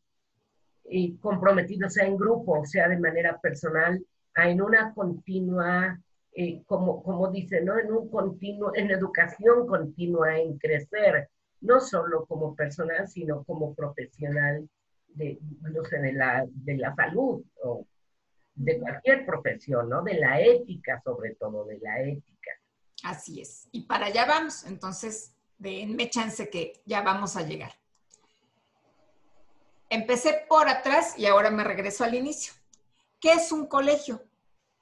y 0.89 1.17
comprometido, 1.17 1.89
sea 1.89 2.05
en 2.05 2.17
grupo, 2.17 2.65
sea 2.65 2.89
de 2.89 2.99
manera 2.99 3.39
personal, 3.39 4.03
en 4.35 4.61
una 4.61 4.93
continua, 4.93 5.99
eh, 6.33 6.63
como, 6.65 7.03
como 7.03 7.29
dice, 7.29 7.61
¿no? 7.61 7.77
En 7.77 7.91
un 7.91 8.09
continuo, 8.09 8.71
en 8.75 8.91
educación 8.91 9.67
continua, 9.67 10.37
en 10.37 10.57
crecer, 10.57 11.29
no 11.61 11.79
solo 11.79 12.25
como 12.25 12.55
personal, 12.55 13.07
sino 13.07 13.43
como 13.43 13.75
profesional 13.75 14.67
de, 15.07 15.37
no 15.61 15.83
sé, 15.85 15.99
de 15.99 16.13
la, 16.13 16.45
de 16.49 16.77
la 16.77 16.95
salud 16.95 17.43
o 17.63 17.85
de 18.55 18.79
cualquier 18.79 19.25
profesión, 19.25 19.89
¿no? 19.89 20.03
De 20.03 20.15
la 20.15 20.41
ética, 20.41 21.01
sobre 21.03 21.35
todo, 21.35 21.65
de 21.65 21.79
la 21.79 22.01
ética. 22.01 22.51
Así 23.03 23.41
es. 23.41 23.67
Y 23.71 23.85
para 23.85 24.07
allá 24.07 24.25
vamos. 24.25 24.65
Entonces, 24.65 25.35
denme 25.57 26.09
chance 26.09 26.49
que 26.49 26.81
ya 26.85 27.01
vamos 27.01 27.35
a 27.35 27.43
llegar. 27.43 27.71
Empecé 29.93 30.45
por 30.47 30.69
atrás 30.69 31.15
y 31.17 31.25
ahora 31.25 31.51
me 31.51 31.65
regreso 31.65 32.05
al 32.05 32.15
inicio. 32.15 32.53
¿Qué 33.19 33.33
es 33.33 33.51
un 33.51 33.67
colegio? 33.67 34.23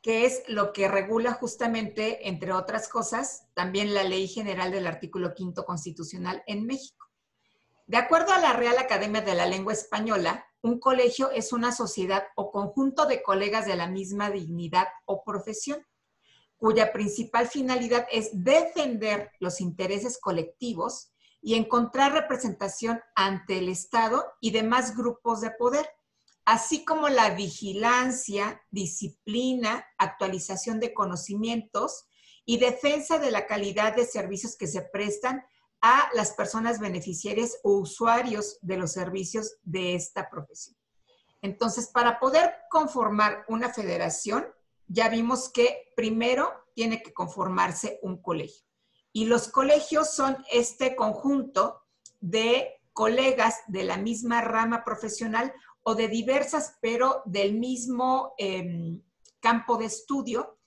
¿Qué 0.04 0.28
es 0.28 0.44
lo 0.48 0.72
que 0.72 0.88
regula 0.88 1.34
justamente, 1.34 2.30
entre 2.30 2.51
otras 2.51 2.88
cosas, 2.88 3.48
también 3.56 3.96
la 3.96 4.04
Ley 4.04 4.28
General 4.28 4.70
del 4.72 4.86
Artículo 4.86 5.34
Quinto 5.34 5.66
Constitucional 5.66 6.44
en 6.46 6.68
México. 6.68 7.08
De 7.88 7.98
acuerdo 7.98 8.34
a 8.34 8.39
la 8.39 8.54
Real 8.54 8.78
Academia 8.78 9.22
de 9.22 9.34
la 9.34 9.48
Lengua 9.48 9.74
Española, 9.74 10.46
un 10.62 10.80
colegio 10.80 11.32
es 11.32 11.54
una 11.54 11.72
sociedad 11.72 12.25
o 12.36 12.51
conjunto 12.51 13.08
de 13.08 13.24
colegas 13.24 13.66
de 13.66 13.78
la 13.78 13.88
misma 13.88 14.30
dignidad 14.30 14.89
o 15.06 15.24
profesión, 15.24 15.84
cuya 16.56 16.94
principal 16.94 17.48
finalidad 17.48 18.06
es 18.12 18.30
defender 18.32 19.32
los 19.39 19.60
intereses 19.60 20.20
colectivos 20.20 21.09
y 21.41 21.55
encontrar 21.55 22.13
representación 22.13 23.01
ante 23.15 23.60
el 23.60 23.69
Estado 23.69 24.25
y 24.41 24.51
demás 24.51 24.96
grupos 24.96 25.41
de 25.41 25.51
poder, 25.51 25.89
así 26.46 26.84
como 26.84 27.10
la 27.10 27.29
vigilancia, 27.31 28.62
disciplina, 28.72 29.86
actualización 29.98 30.79
de 30.79 30.93
conocimientos 30.93 32.08
y 32.46 32.58
defensa 32.58 33.19
de 33.19 33.31
la 33.31 33.46
calidad 33.46 33.96
de 33.96 34.05
servicios 34.05 34.58
que 34.58 34.67
se 34.67 34.81
prestan 34.81 35.43
a 35.81 36.10
las 36.13 36.31
personas 36.31 36.79
beneficiarias 36.79 37.58
o 37.63 37.77
usuarios 37.77 38.58
de 38.62 38.77
los 38.77 38.91
servicios 38.91 39.58
de 39.63 39.96
esta 39.96 40.29
profesión. 40.29 40.75
Entonces, 41.41 41.88
para 41.88 42.19
poder 42.19 42.53
conformar 42.69 43.46
una 43.48 43.74
federación, 43.74 44.46
ya 44.88 45.08
vimos 45.08 45.50
que 45.50 45.93
primero 45.96 46.51
tiene 46.74 47.01
que 47.01 47.13
conformarse 47.13 48.00
un 48.01 48.22
colegio. 48.22 48.68
Y 49.12 49.25
los 49.25 49.48
colegios 49.48 50.13
son 50.13 50.38
este 50.51 50.96
conjunto 50.96 51.82
de 52.20 52.82
colegas 52.94 53.56
de 53.68 53.84
la 53.84 53.98
misma 53.98 54.42
rama 54.42 54.84
profesional 54.84 55.54
o 55.84 55.96
de 55.96 56.08
diversas, 56.08 56.78
pero 56.82 57.22
del 57.25 57.54
mismo 57.58 58.34
em, 58.38 59.01
campo 59.39 59.78
de 59.78 59.86
estudio, 59.86 60.60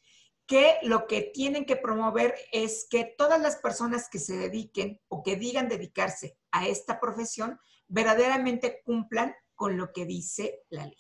que 0.47 0.79
lo 0.83 1.07
que 1.07 1.23
tienen 1.23 1.65
que 1.65 1.77
promover 1.77 2.35
es 2.53 2.87
que 2.91 3.15
todas 3.17 3.41
las 3.41 3.57
personas 3.57 4.09
que 4.11 4.19
se 4.19 4.37
dediquen 4.37 5.01
o 5.09 5.23
que 5.23 5.37
digan 5.37 5.69
dedicarse 5.69 6.37
a 6.51 6.67
esta 6.67 7.01
profesión 7.01 7.61
verdaderamente 7.89 8.83
cumplan 8.85 9.35
con 9.55 9.77
lo 9.77 9.93
que 9.93 10.07
dice 10.07 10.65
la 10.71 10.87
ley. 10.87 10.99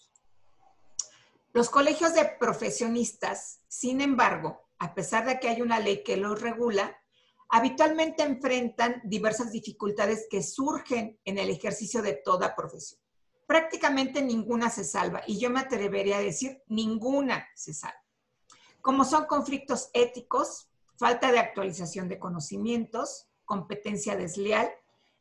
Los 1.52 1.68
colegios 1.68 2.14
de 2.14 2.24
profesionistas, 2.38 3.62
sin 3.68 4.00
embargo, 4.00 4.68
a 4.78 4.94
pesar 4.94 5.26
de 5.26 5.38
que 5.38 5.48
hay 5.48 5.60
una 5.60 5.80
ley 5.80 6.02
que 6.02 6.16
los 6.16 6.40
regula, 6.40 6.96
habitualmente 7.52 8.22
enfrentan 8.22 9.02
diversas 9.04 9.52
dificultades 9.52 10.26
que 10.30 10.42
surgen 10.42 11.20
en 11.26 11.36
el 11.36 11.50
ejercicio 11.50 12.00
de 12.00 12.14
toda 12.14 12.56
profesión. 12.56 12.98
Prácticamente 13.46 14.22
ninguna 14.22 14.70
se 14.70 14.84
salva 14.84 15.22
y 15.26 15.38
yo 15.38 15.50
me 15.50 15.60
atrevería 15.60 16.16
a 16.16 16.22
decir 16.22 16.62
ninguna 16.68 17.46
se 17.54 17.74
salva. 17.74 18.02
Como 18.80 19.04
son 19.04 19.26
conflictos 19.26 19.90
éticos, 19.92 20.70
falta 20.96 21.30
de 21.30 21.40
actualización 21.40 22.08
de 22.08 22.18
conocimientos, 22.18 23.28
competencia 23.44 24.16
desleal, 24.16 24.72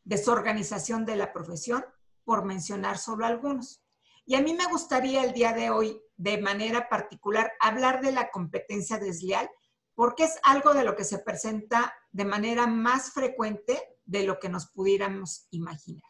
desorganización 0.06 1.06
de 1.06 1.18
la 1.18 1.34
profesión, 1.34 1.84
por 2.24 2.46
mencionar 2.46 2.98
solo 2.98 3.26
algunos. 3.26 3.84
Y 4.26 4.36
a 4.36 4.42
mí 4.42 4.54
me 4.54 4.68
gustaría 4.68 5.26
el 5.26 5.34
día 5.34 5.52
de 5.52 5.70
hoy, 5.70 6.02
de 6.16 6.38
manera 6.38 6.88
particular, 6.88 7.52
hablar 7.60 8.02
de 8.02 8.14
la 8.14 8.32
competencia 8.32 9.00
desleal 9.00 9.50
porque 9.96 10.24
es 10.24 10.40
algo 10.44 10.74
de 10.74 10.84
lo 10.84 10.96
que 10.96 11.04
se 11.04 11.20
presenta 11.20 11.94
de 12.12 12.26
manera 12.26 12.68
más 12.68 13.12
frecuente 13.12 13.98
de 14.06 14.24
lo 14.24 14.40
que 14.40 14.50
nos 14.50 14.72
pudiéramos 14.72 15.48
imaginar. 15.52 16.04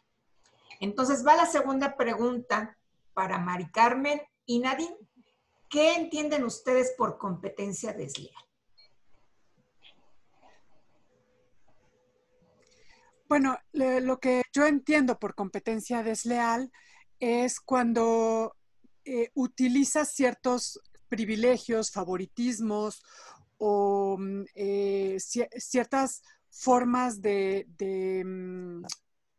Entonces 0.80 1.24
va 1.24 1.36
la 1.36 1.46
segunda 1.46 1.96
pregunta 1.96 2.76
para 3.14 3.38
Mari 3.38 3.70
Carmen 3.70 4.20
y 4.46 4.58
Nadine. 4.58 4.96
¿Qué 5.68 5.94
entienden 5.94 6.44
ustedes 6.44 6.92
por 6.98 7.18
competencia 7.18 7.92
desleal? 7.92 8.34
Bueno, 13.28 13.58
lo 13.72 14.20
que 14.20 14.42
yo 14.52 14.66
entiendo 14.66 15.18
por 15.18 15.34
competencia 15.34 16.02
desleal 16.02 16.70
es 17.18 17.60
cuando 17.60 18.54
eh, 19.04 19.30
utilizas 19.34 20.12
ciertos 20.12 20.82
privilegios, 21.08 21.90
favoritismos 21.90 23.02
o 23.64 24.16
mm, 24.18 24.44
eh, 24.56 25.16
ciertas 25.20 26.22
formas 26.50 27.22
de, 27.22 27.64
mm, 28.26 28.84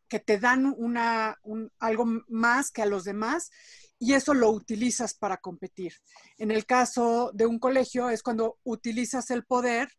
que 0.08 0.20
te 0.20 0.40
dan 0.40 0.74
una, 0.78 1.38
algo 1.80 2.06
más 2.30 2.72
que 2.72 2.82
a 2.82 2.86
los 2.86 3.04
demás 3.04 3.52
y 4.00 4.14
eso 4.14 4.34
lo 4.34 4.50
utilizas 4.52 5.14
para 5.14 5.38
competir. 5.38 5.96
En 6.38 6.52
el 6.52 6.66
caso 6.66 7.32
de 7.34 7.46
un 7.46 7.60
colegio 7.60 8.10
es 8.10 8.24
cuando 8.24 8.60
utilizas 8.64 9.30
el 9.30 9.44
poder 9.44 9.90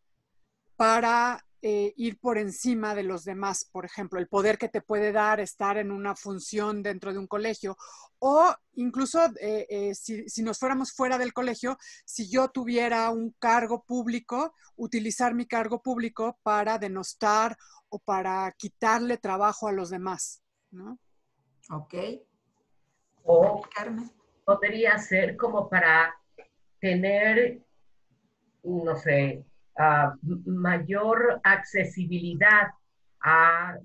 para 0.75 1.45
eh, 1.61 1.93
ir 1.97 2.19
por 2.19 2.37
encima 2.37 2.93
de 2.93 3.03
los 3.03 3.23
demás, 3.23 3.65
por 3.65 3.85
ejemplo, 3.85 4.19
el 4.19 4.27
poder 4.27 4.57
que 4.57 4.69
te 4.69 4.81
puede 4.81 5.11
dar 5.11 5.39
estar 5.39 5.77
en 5.77 5.91
una 5.91 6.15
función 6.15 6.83
dentro 6.83 7.11
de 7.11 7.19
un 7.19 7.27
colegio 7.27 7.75
o 8.19 8.53
incluso 8.73 9.19
eh, 9.39 9.65
eh, 9.69 9.95
si, 9.95 10.27
si, 10.29 10.43
nos 10.43 10.59
fuéramos 10.59 10.91
fuera 10.93 11.17
del 11.17 11.33
colegio, 11.33 11.77
si 12.05 12.29
yo 12.29 12.49
tuviera 12.49 13.09
un 13.09 13.35
cargo 13.39 13.83
público, 13.83 14.53
utilizar 14.75 15.33
mi 15.33 15.45
cargo 15.47 15.81
público 15.81 16.39
para 16.43 16.77
denostar 16.77 17.57
o 17.89 17.99
para 17.99 18.51
quitarle 18.57 19.17
trabajo 19.17 19.67
a 19.67 19.71
los 19.71 19.89
demás, 19.89 20.43
¿no? 20.71 20.99
Ok. 21.71 21.93
O 23.23 23.63
podría 24.45 24.97
ser 24.99 25.35
como 25.35 25.67
para 25.67 26.13
tener, 26.79 27.65
no 28.63 28.95
sé, 28.95 29.43
mayor 30.45 31.41
accesibilidad 31.43 32.69
a, 33.21 33.77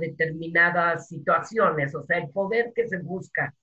determinadas 0.00 1.08
situaciones, 1.08 1.94
o 1.94 2.04
sea, 2.04 2.18
el 2.18 2.30
poder 2.30 2.72
que 2.74 2.86
se 2.86 2.98
busca. 2.98 3.54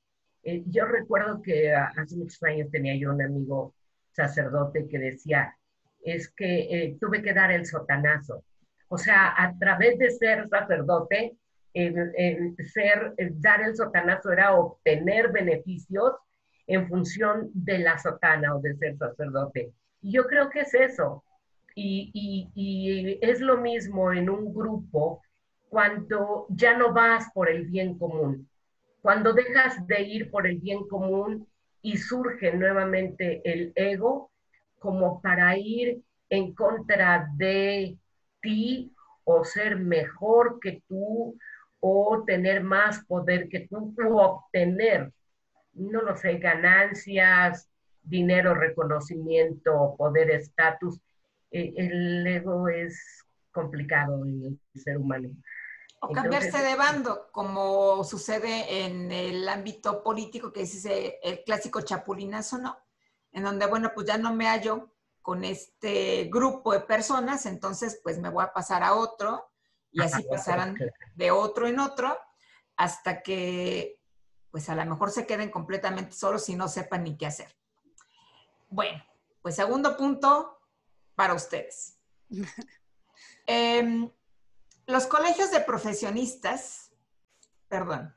Eh, 0.44 0.64
yo 0.68 0.86
recuerdo 0.86 1.42
que 1.42 1.74
hace 1.74 2.16
muchos 2.18 2.42
años 2.44 2.70
tenía 2.72 2.96
yo 2.96 3.14
un 3.14 3.22
amigo 3.22 3.74
sacerdote 4.12 4.88
que 4.88 5.00
decía, 5.00 5.56
es 6.04 6.30
que 6.32 6.62
eh, 6.62 6.98
tuve 7.00 7.22
que 7.22 7.34
dar 7.34 7.52
el 7.52 7.66
sotanazo. 7.66 8.44
O 8.90 8.98
sea, 8.98 9.34
a 9.38 9.58
través 9.58 9.98
de 9.98 10.12
ser 10.12 10.50
sacerdote, 10.50 11.38
el, 11.74 12.56
ser, 12.74 13.14
dar 13.36 13.62
el 13.62 13.76
sotanazo 13.76 14.32
era 14.32 14.56
obtener 14.56 15.32
beneficios 15.32 16.16
en 16.68 16.88
función 16.88 17.50
de 17.54 17.80
la 17.80 17.98
sotana 17.98 18.56
o 18.56 18.60
de 18.60 18.76
ser 18.76 18.98
sacerdote. 18.98 19.72
Y 20.02 20.12
yo 20.14 20.26
creo 20.26 20.50
que 20.50 20.62
es 20.62 20.74
eso. 20.74 21.24
Y, 21.76 23.20
es 23.22 23.40
lo 23.42 23.58
mismo 23.58 24.12
en 24.12 24.30
un 24.30 24.54
grupo 24.54 25.22
cuando 25.70 26.46
ya 26.50 26.78
no 26.78 26.94
vas 26.94 27.32
por 27.34 27.50
el 27.50 27.66
bien 27.66 27.98
común, 27.98 28.50
cuando 29.02 29.34
dejas 29.34 29.86
de 29.88 30.02
ir 30.02 30.30
por 30.30 30.48
el 30.48 30.58
bien 30.58 30.88
común 30.88 31.48
y 31.82 31.98
surge 31.98 32.52
nuevamente 32.54 33.42
el 33.46 33.72
ego 33.76 34.32
como 34.80 35.22
para 35.22 35.58
ir 35.58 36.02
en 36.30 36.54
contra 36.54 37.30
de 37.38 37.98
ti 38.42 38.92
o 39.24 39.44
ser 39.46 39.78
mejor 39.78 40.60
que 40.60 40.84
tú 40.88 41.38
o 41.80 42.24
tener 42.26 42.64
más 42.64 43.04
poder 43.06 43.50
que 43.50 43.68
tú 43.68 43.96
o 44.04 44.22
obtener, 44.22 45.12
no 45.74 46.02
lo 46.02 46.16
sé, 46.16 46.38
ganancias, 46.38 47.70
dinero, 48.04 48.54
reconocimiento, 48.54 49.96
poder, 49.98 50.32
estatus 50.32 51.00
eh, 51.52 51.74
el 51.76 52.26
ego 52.26 52.68
es 52.68 53.26
complicado 53.52 54.26
en 54.26 54.60
el 54.74 54.82
ser 54.82 54.98
humano. 54.98 55.30
O 56.00 56.10
cambiarse 56.12 56.58
de 56.58 56.76
bando, 56.76 57.30
como 57.32 58.04
sucede 58.04 58.86
en 58.86 59.12
el 59.12 59.48
ámbito 59.48 60.02
político, 60.02 60.52
que 60.52 60.62
es 60.62 60.84
el 60.86 61.44
clásico 61.46 61.82
chapulinazo, 61.82 62.58
¿no? 62.58 62.76
En 63.32 63.44
donde, 63.44 63.68
bueno, 63.68 63.92
pues 63.94 64.08
ya 64.08 64.18
no 64.18 64.34
me 64.34 64.48
hallo 64.48 64.92
con 65.22 65.44
este 65.44 66.30
grupo 66.32 66.74
de 66.74 66.80
personas, 66.80 67.46
entonces 67.46 68.00
pues 68.04 68.18
me 68.20 68.30
voy 68.30 68.44
a 68.44 68.54
pasar 68.54 68.84
a 68.84 68.96
otro 68.96 69.52
y 69.92 70.02
así 70.02 70.24
pasarán 70.24 70.76
de 71.16 71.32
otro 71.32 71.68
en 71.68 71.80
otro 71.80 72.18
hasta 72.78 73.22
que 73.22 74.00
pues 74.50 74.68
a 74.70 74.76
lo 74.76 74.86
mejor 74.86 75.12
se 75.12 75.26
queden 75.26 75.52
completamente 75.52 76.14
solos 76.14 76.50
y 76.50 76.56
no 76.56 76.68
sepan 76.68 77.04
ni 77.04 77.16
qué 77.16 77.28
hacer. 77.28 77.56
Bueno, 78.70 79.04
pues 79.42 79.56
segundo 79.56 79.96
punto, 79.96 80.61
para 81.22 81.36
ustedes. 81.36 82.00
Em, 83.46 84.10
los 84.88 85.06
colegios 85.06 85.52
de 85.52 85.60
profesionistas, 85.60 86.92
perdón. 87.68 88.16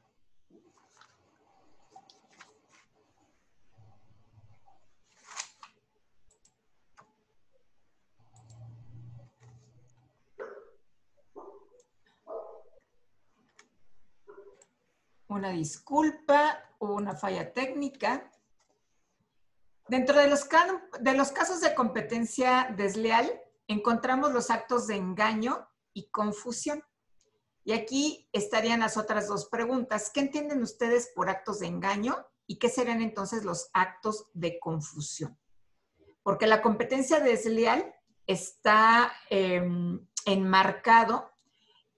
Una 15.28 15.50
disculpa, 15.50 16.58
una 16.78 17.14
falla 17.14 17.52
técnica. 17.52 18.30
Dentro 19.88 20.18
de 20.18 20.28
los, 20.28 20.44
casos 20.44 21.60
de 21.60 21.74
competencia 21.74 22.72
desleal, 22.76 23.30
encontramos 23.68 24.32
los 24.32 24.50
actos 24.50 24.86
de 24.86 24.96
engaño 24.96 25.68
y 25.92 26.10
confusión. 26.10 26.82
Y 27.64 27.72
aquí 27.72 28.28
estarían 28.32 28.80
las 28.80 28.96
otras 28.96 29.28
dos 29.28 29.46
preguntas. 29.46 30.10
¿Qué 30.12 30.20
entienden 30.20 30.62
ustedes 30.62 31.12
por 31.14 31.28
actos 31.28 31.60
de 31.60 31.66
engaño 31.66 32.26
y 32.46 32.58
qué 32.58 32.68
serían 32.68 33.02
entonces 33.02 33.44
los 33.44 33.68
actos 33.74 34.28
de 34.32 34.58
confusión? 34.58 35.38
Porque 36.22 36.46
la 36.46 36.62
competencia 36.62 37.20
desleal 37.20 37.94
está 38.26 39.12
em, 39.28 40.06
enmarcado 40.24 41.30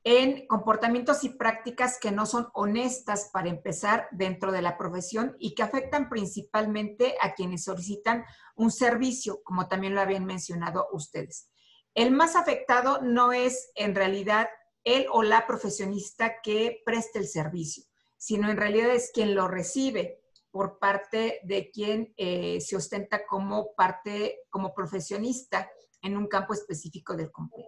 en 0.08 0.46
comportamientos 0.46 1.24
y 1.24 1.30
prácticas 1.30 1.98
que 1.98 2.12
no 2.12 2.26
son 2.26 2.46
honestas 2.54 3.28
para 3.32 3.48
empezar 3.48 4.06
dentro 4.12 4.52
de 4.52 4.62
la 4.62 4.78
profesión 4.78 5.34
y 5.40 5.56
que 5.56 5.64
afectan 5.64 6.08
principalmente 6.08 7.16
a 7.20 7.34
quienes 7.34 7.64
solicitan 7.64 8.24
un 8.54 8.70
servicio, 8.70 9.42
como 9.42 9.66
también 9.66 9.96
lo 9.96 10.00
habían 10.00 10.24
mencionado 10.24 10.86
ustedes. 10.92 11.50
El 11.92 12.12
más 12.12 12.36
afectado 12.36 13.02
no 13.02 13.32
es 13.32 13.72
en 13.74 13.96
realidad 13.96 14.48
él 14.84 15.06
o 15.10 15.24
la 15.24 15.44
profesionista 15.44 16.40
que 16.40 16.82
preste 16.86 17.18
el 17.18 17.26
servicio, 17.26 17.82
sino 18.16 18.48
en 18.48 18.58
realidad 18.58 18.90
es 18.90 19.10
quien 19.12 19.34
lo 19.34 19.48
recibe 19.48 20.20
por 20.52 20.78
parte 20.78 21.40
de 21.42 21.72
quien 21.72 22.14
eh, 22.16 22.60
se 22.60 22.76
ostenta 22.76 23.26
como 23.26 23.74
parte, 23.74 24.42
como 24.50 24.72
profesionista 24.72 25.68
en 26.00 26.16
un 26.16 26.28
campo 26.28 26.54
específico 26.54 27.16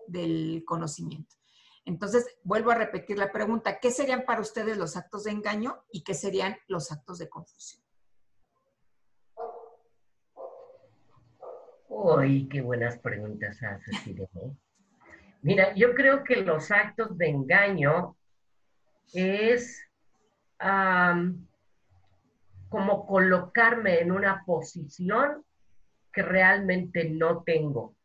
del 0.07 0.63
conocimiento. 0.65 1.38
Entonces, 1.89 2.39
vuelvo 2.45 2.71
a 2.71 2.75
repetir 2.75 3.17
la 3.17 3.33
pregunta, 3.33 3.79
¿qué 3.81 3.91
serían 3.91 4.27
para 4.27 4.43
ustedes 4.43 4.77
los 4.77 4.95
actos 4.95 5.25
de 5.25 5.31
engaño 5.31 5.85
y 5.91 6.05
qué 6.05 6.13
serían 6.13 6.55
los 6.69 6.93
actos 6.93 7.19
de 7.19 7.31
confusión? 7.31 7.83
Uy, 11.89 12.47
qué 12.51 12.61
buenas 12.61 12.99
preguntas 12.99 13.63
haces, 13.63 13.97
Mira, 15.41 15.75
yo 15.75 15.95
creo 15.95 16.25
que 16.25 16.43
los 16.43 16.71
actos 16.71 17.17
de 17.17 17.29
engaño 17.31 18.19
es 19.15 19.83
como 22.69 23.07
colocarme 23.07 24.01
en 24.01 24.13
una 24.13 24.45
posición 24.45 25.43
que 26.13 26.21
realmente 26.21 27.09
no 27.09 27.45
tengo. 27.45 27.97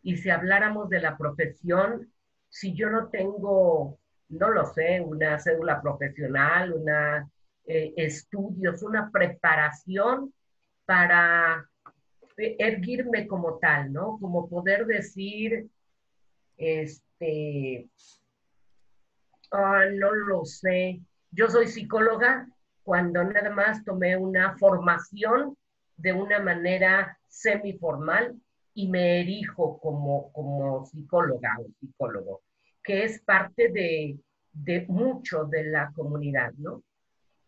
Y 0.00 0.18
si 0.18 0.30
habláramos 0.30 0.88
de 0.90 1.00
la 1.00 1.18
profesión, 1.18 2.12
si 2.52 2.74
yo 2.74 2.90
no 2.90 3.08
tengo, 3.08 3.98
no 4.28 4.50
lo 4.50 4.66
sé, 4.66 5.00
una 5.00 5.38
cédula 5.38 5.80
profesional, 5.80 6.74
una 6.74 7.26
eh, 7.64 7.94
estudios, 7.96 8.82
una 8.82 9.10
preparación 9.10 10.34
para 10.84 11.66
erguirme 12.36 13.26
como 13.26 13.58
tal, 13.58 13.90
¿no? 13.90 14.18
Como 14.20 14.50
poder 14.50 14.84
decir, 14.84 15.66
este, 16.58 17.88
ah, 19.50 19.86
no 19.90 20.12
lo 20.12 20.44
sé, 20.44 21.00
yo 21.30 21.48
soy 21.48 21.68
psicóloga 21.68 22.46
cuando 22.82 23.24
nada 23.24 23.48
más 23.48 23.82
tomé 23.82 24.14
una 24.18 24.58
formación 24.58 25.56
de 25.96 26.12
una 26.12 26.38
manera 26.40 27.18
semiformal 27.28 28.38
y 28.74 28.88
me 28.88 29.20
erijo 29.20 29.78
como, 29.78 30.32
como 30.32 30.86
psicóloga 30.86 31.56
o 31.60 31.66
psicólogo, 31.78 32.42
que 32.82 33.04
es 33.04 33.20
parte 33.20 33.68
de, 33.68 34.18
de 34.52 34.86
mucho 34.88 35.44
de 35.44 35.64
la 35.64 35.92
comunidad, 35.94 36.52
¿no? 36.54 36.82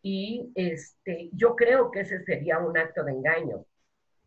Y 0.03 0.53
este, 0.55 1.31
yo 1.33 1.57
creo 1.57 1.91
que 1.91 2.01
ese 2.01 2.23
sería 2.25 2.59
un 2.59 2.77
acto 2.77 3.05
de 3.05 3.13
engaño. 3.13 3.65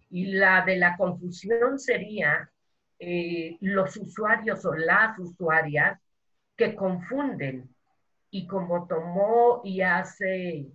Y 0.10 0.26
la 0.34 0.66
de 0.66 0.78
la 0.78 0.98
confusión 0.98 1.78
sería 1.78 2.50
eh, 2.98 3.58
los 3.62 3.96
usuarios 3.98 4.66
o 4.66 4.74
las 4.74 5.20
usuarias 5.20 6.00
que 6.56 6.76
confunden 6.76 7.70
y 8.32 8.48
como 8.48 8.88
tomó 8.88 9.62
y 9.64 9.82
hace 9.82 10.66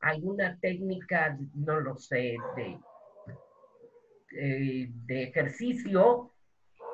alguna 0.00 0.58
técnica, 0.60 1.38
no 1.54 1.78
lo 1.78 1.96
sé, 1.96 2.36
de 2.56 2.80
eh, 4.32 4.88
de 5.06 5.22
ejercicio 5.24 6.32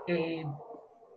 eh, 0.07 0.45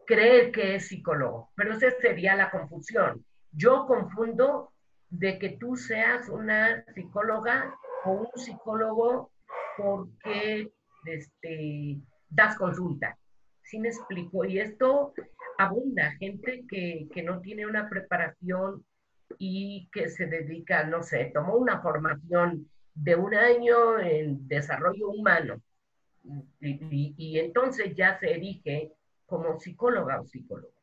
cree 0.06 0.52
que 0.52 0.76
es 0.76 0.88
psicólogo, 0.88 1.50
pero 1.56 1.74
esa 1.74 1.92
sería 2.02 2.36
la 2.36 2.52
confusión. 2.52 3.24
Yo 3.52 3.86
confundo 3.86 4.74
de 5.10 5.40
que 5.40 5.50
tú 5.52 5.76
seas 5.76 6.28
una 6.30 6.84
psicóloga 6.94 7.74
o 8.06 8.12
un 8.12 8.30
psicólogo 8.36 9.32
porque 9.78 10.72
este, 11.06 12.00
das 12.30 12.58
consulta. 12.58 13.18
¿Sí 13.64 13.80
me 13.80 13.90
explico? 13.90 14.44
Y 14.46 14.60
esto 14.60 15.14
abunda, 15.58 16.12
gente 16.20 16.66
que, 16.68 17.08
que 17.14 17.24
no 17.24 17.40
tiene 17.40 17.66
una 17.66 17.88
preparación 17.88 18.84
y 19.38 19.90
que 19.92 20.10
se 20.10 20.26
dedica, 20.26 20.84
no 20.84 21.04
sé, 21.04 21.32
tomó 21.34 21.56
una 21.56 21.82
formación 21.82 22.70
de 22.94 23.16
un 23.16 23.36
año 23.36 24.00
en 24.00 24.48
desarrollo 24.48 25.10
humano 25.10 25.62
y, 26.60 27.40
entonces 27.40 27.96
ya 27.96 28.20
se 28.20 28.32
erige 28.32 28.92
como 29.26 29.60
psicóloga 29.60 30.22
o 30.22 30.26
psicólogo. 30.26 30.74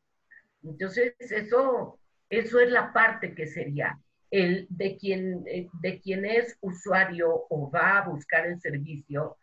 Entonces, 0.63 1.15
eso, 1.19 1.99
eso 2.29 2.59
es 2.59 2.71
la 2.71 2.93
parte 2.93 3.35
que 3.35 3.47
sería 3.47 3.99
el 4.31 4.67
de 4.69 4.97
quien, 4.97 5.43
eh, 5.47 5.69
de 5.81 5.99
quien 6.01 6.25
es 6.25 6.57
usuario 6.61 7.45
o 7.49 7.71
va 7.71 7.99
a 7.99 8.09
buscar 8.09 8.45
el 8.45 8.59
servicio, 8.59 9.37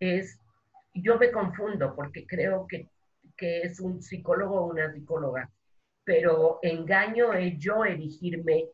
es, 0.00 0.38
yo 0.94 1.18
me 1.18 1.30
confundo 1.30 1.94
porque 1.94 2.26
creo 2.26 2.66
que, 2.66 2.88
que 3.36 3.62
es 3.62 3.80
un 3.80 4.02
psicólogo 4.02 4.60
o 4.60 4.70
una 4.70 4.92
psicóloga, 4.92 5.50
pero 6.04 6.58
engaño 6.62 7.32
es 7.34 7.58
yo 7.58 7.84
erigirme 7.84 8.66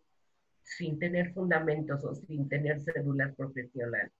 sin 0.62 0.98
tener 0.98 1.32
fundamentos 1.32 2.04
o 2.04 2.14
sin 2.14 2.48
tener 2.48 2.80
cédulas 2.80 3.34
profesionales. 3.34 4.12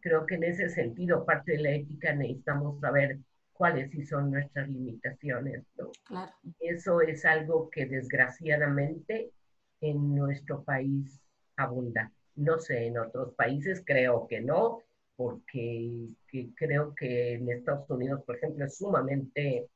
Creo 0.00 0.26
que 0.26 0.36
en 0.36 0.44
ese 0.44 0.68
sentido, 0.68 1.24
parte 1.24 1.52
de 1.52 1.58
la 1.58 1.70
ética, 1.70 2.14
necesitamos 2.14 2.80
saber 2.80 3.18
cuáles 3.52 3.90
sí 3.90 4.04
son 4.06 4.30
nuestras 4.30 4.68
limitaciones. 4.68 5.64
Claro. 6.04 6.32
Eso 6.60 7.00
es 7.02 7.24
algo 7.24 7.68
que 7.70 7.86
desgraciadamente 7.86 9.32
en 9.80 10.14
nuestro 10.14 10.62
país 10.62 11.20
abunda. 11.56 12.10
No 12.36 12.58
sé, 12.58 12.86
en 12.86 12.98
otros 12.98 13.34
países 13.34 13.82
creo 13.84 14.26
que 14.26 14.40
no, 14.40 14.82
porque 15.16 16.08
creo 16.54 16.94
que 16.94 17.34
en 17.34 17.50
Estados 17.50 17.90
Unidos, 17.90 18.22
por 18.24 18.36
ejemplo, 18.36 18.64
es 18.64 18.78
sumamente 18.78 19.68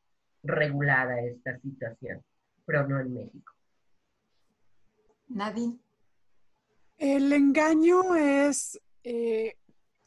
regulada 0.42 1.20
esta 1.20 1.58
situación, 1.58 2.22
pero 2.64 2.86
no 2.88 3.00
en 3.00 3.12
México. 3.12 3.52
Nadie. 5.28 5.74
El 6.96 7.32
engaño 7.32 8.14
es 8.14 8.80
eh, 9.02 9.56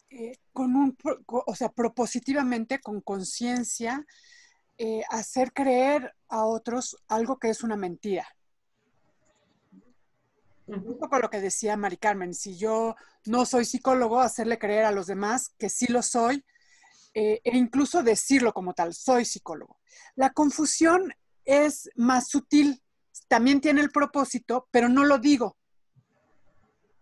eh, 0.10 0.38
con 0.54 0.76
un, 0.76 0.98
o 1.28 1.56
sea, 1.56 1.70
propositivamente, 1.70 2.80
con 2.80 3.02
conciencia, 3.02 4.06
eh, 4.78 5.04
hacer 5.10 5.54
creer 5.54 6.16
a 6.30 6.46
otros 6.46 6.98
algo 7.08 7.40
que 7.40 7.50
es 7.50 7.64
una 7.64 7.76
mentira. 7.76 8.28
Un 10.68 11.00
poco 11.00 11.18
lo 11.20 11.30
que 11.30 11.40
decía 11.40 11.78
Mari 11.78 11.98
Carmen, 11.98 12.34
si 12.34 12.58
yo 12.58 12.96
no 13.26 13.46
soy 13.46 13.64
psicólogo, 13.64 14.20
hacerle 14.20 14.60
creer 14.60 14.84
a 14.84 14.92
los 14.92 15.08
demás 15.08 15.54
que 15.58 15.70
sí 15.70 15.88
lo 15.88 16.02
soy, 16.02 16.44
e 17.14 17.40
incluso 17.58 18.04
decirlo 18.04 18.54
como 18.54 18.74
tal, 18.74 18.94
soy 18.94 19.26
psicólogo. 19.26 19.80
La 20.16 20.34
confusión 20.34 21.14
es 21.46 21.90
más 21.96 22.28
sutil, 22.28 22.84
también 23.28 23.62
tiene 23.62 23.82
el 23.82 23.90
propósito, 23.90 24.68
pero 24.72 24.90
no 24.90 25.04
lo 25.06 25.18
digo. 25.18 25.57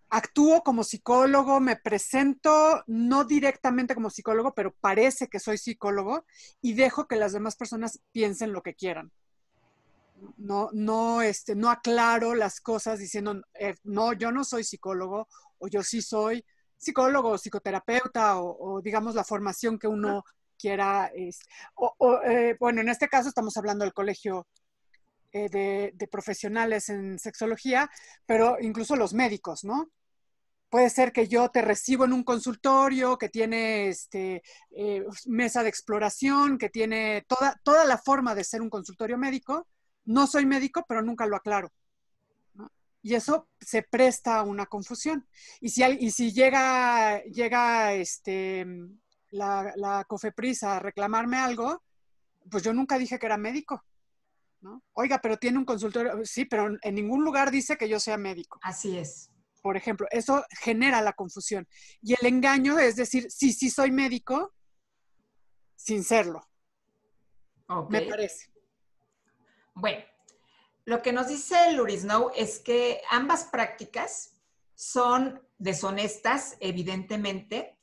Actúo 0.10 0.64
como 0.64 0.84
psicólogo, 0.84 1.60
me 1.60 1.76
presento 1.76 2.84
no 2.88 3.26
directamente 3.26 3.96
como 3.96 4.10
psicólogo, 4.10 4.54
pero 4.54 4.74
parece 4.74 5.28
que 5.28 5.40
soy 5.40 5.58
psicólogo 5.58 6.26
y 6.62 6.74
dejo 6.74 7.08
que 7.08 7.16
las 7.16 7.34
demás 7.34 7.56
personas 7.56 8.00
piensen 8.12 8.54
lo 8.54 8.62
que 8.62 8.76
quieran. 8.76 9.12
No, 10.38 10.70
no, 10.74 11.22
este, 11.22 11.56
no 11.56 11.70
aclaro 11.70 12.36
las 12.36 12.62
cosas 12.62 13.00
diciendo, 13.00 13.42
eh, 13.54 13.76
no, 13.84 14.14
yo 14.14 14.32
no 14.32 14.44
soy 14.44 14.64
psicólogo 14.64 15.28
o 15.58 15.68
yo 15.68 15.84
sí 15.84 16.02
soy 16.02 16.46
psicólogo, 16.78 17.38
psicoterapeuta 17.38 18.40
o, 18.40 18.82
digamos 18.82 19.16
la 19.16 19.24
formación 19.24 19.80
que 19.80 19.88
uno 19.88 20.24
quiera. 20.58 21.12
Es, 21.14 21.40
o, 21.76 22.22
eh, 22.24 22.56
bueno, 22.60 22.82
en 22.82 22.90
este 22.90 23.08
caso 23.08 23.30
estamos 23.30 23.58
hablando 23.58 23.84
del 23.84 23.94
colegio 23.94 24.48
eh, 25.38 25.92
de, 25.94 26.08
profesionales 26.08 26.88
en 26.88 27.20
sexología, 27.20 27.90
pero 28.26 28.56
incluso 28.62 28.96
los 28.96 29.14
médicos, 29.14 29.66
¿no? 29.66 29.92
Puede 30.70 30.90
ser 30.90 31.12
que 31.12 31.28
yo 31.28 31.50
te 31.50 31.62
recibo 31.62 32.06
en 32.06 32.14
un 32.14 32.24
consultorio 32.24 33.18
que 33.18 33.28
tiene 33.28 33.90
este, 33.90 34.44
eh, 34.72 35.04
mesa 35.26 35.62
de 35.62 35.68
exploración, 35.68 36.58
que 36.58 36.70
tiene 36.70 37.26
toda, 37.28 37.60
toda 37.64 37.84
la 37.84 37.98
forma 37.98 38.34
de 38.34 38.46
ser 38.46 38.62
un 38.62 38.70
consultorio 38.70 39.18
médico. 39.18 39.68
No 40.06 40.26
soy 40.26 40.46
médico, 40.46 40.86
pero 40.88 41.02
nunca 41.02 41.26
lo 41.26 41.36
aclaro. 41.36 41.70
Y 43.02 43.16
eso 43.16 43.50
se 43.60 43.84
presta 43.84 44.38
a 44.38 44.44
una 44.44 44.68
confusión. 44.68 45.28
Y 45.60 45.68
si, 45.68 45.84
y 45.84 46.12
si 46.12 46.32
llega, 46.32 47.22
llega 47.24 47.94
este, 47.94 48.66
la, 49.32 49.74
la 49.76 50.06
COFEPRIS 50.06 50.64
a 50.64 50.80
reclamarme 50.80 51.38
algo, 51.38 51.84
pues 52.50 52.64
yo 52.64 52.74
nunca 52.74 52.98
dije 52.98 53.20
que 53.20 53.26
era 53.26 53.38
médico. 53.38 53.84
Oiga, 54.94 55.20
pero 55.22 55.38
tiene 55.38 55.58
un 55.58 55.66
consultorio. 55.66 56.14
Sí, 56.24 56.46
pero 56.46 56.76
en 56.82 56.96
ningún 56.96 57.24
lugar 57.24 57.52
dice 57.52 57.78
que 57.78 57.90
yo 57.90 58.00
sea 58.00 58.18
médico. 58.18 58.60
Así 58.62 58.98
es. 58.98 59.30
Por 59.62 59.78
ejemplo, 59.78 60.08
eso 60.12 60.44
genera 60.62 61.02
la 61.02 61.14
confusión. 61.14 61.68
Y 62.02 62.14
el 62.14 62.26
engaño 62.28 62.78
es 62.78 62.96
decir, 62.96 63.28
sí, 63.30 63.52
sí 63.52 63.70
soy 63.70 63.92
médico, 63.92 64.54
sin 65.76 66.04
serlo. 66.04 66.48
Me 67.90 68.02
parece. 68.04 68.52
Bueno, 69.74 70.04
lo 70.86 71.02
que 71.02 71.12
nos 71.12 71.28
dice 71.28 71.72
Lurisnow 71.72 72.32
es 72.36 72.60
que 72.60 73.02
ambas 73.10 73.46
prácticas 73.46 74.36
son 74.76 75.42
deshonestas, 75.58 76.58
evidentemente, 76.60 77.76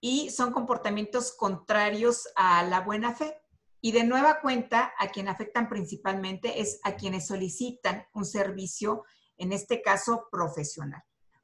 y 0.00 0.30
son 0.30 0.52
comportamientos 0.52 1.32
contrarios 1.32 2.28
a 2.34 2.64
la 2.64 2.80
buena 2.80 3.14
fe. 3.14 3.40
Y 3.80 3.92
de 3.92 4.04
nueva 4.04 4.40
cuenta, 4.40 4.92
a 4.98 5.08
quien 5.08 5.28
afectan 5.28 5.68
principalmente 5.68 6.60
es 6.60 6.80
a 6.82 6.96
quienes 6.96 7.26
solicitan 7.26 8.06
un 8.12 8.24
servicio, 8.24 9.04
en 9.36 9.52
este 9.52 9.82
caso 9.82 10.28
profesional. 10.30 11.02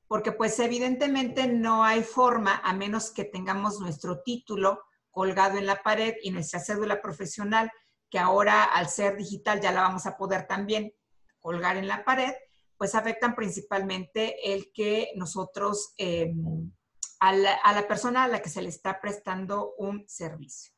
Porque 0.09 0.33
pues 0.33 0.59
evidentemente 0.59 1.47
no 1.47 1.85
hay 1.85 2.03
forma, 2.03 2.61
a 2.65 2.73
menos 2.73 3.11
que 3.11 3.25
tengamos 3.25 3.81
nuestro 3.81 4.23
título 4.23 4.83
colgado 5.11 5.59
en 5.59 5.67
la 5.67 5.83
pared 5.83 6.15
y 6.23 6.33
nuestra 6.33 6.59
cédula 6.59 7.01
profesional, 7.01 7.71
que 8.11 8.19
ahora 8.19 8.65
al 8.65 8.89
ser 8.89 9.17
digital 9.17 9.61
ya 9.61 9.73
la 9.73 9.83
vamos 9.83 10.07
a 10.07 10.17
poder 10.17 10.47
también 10.47 10.93
colgar 11.39 11.77
en 11.77 11.89
la 11.89 12.05
pared, 12.05 12.33
pues 12.77 12.95
afectan 12.95 13.35
principalmente 13.37 14.53
el 14.53 14.73
que 14.73 15.13
nosotros, 15.15 15.95
em, 15.97 16.73
a, 17.21 17.33
la, 17.33 17.55
a 17.55 17.73
la 17.73 17.87
persona 17.87 18.25
a 18.25 18.29
la 18.29 18.43
que 18.43 18.49
se 18.49 18.61
le 18.61 18.69
está 18.69 19.01
prestando 19.01 19.75
un 19.79 20.05
servicio. 20.09 20.74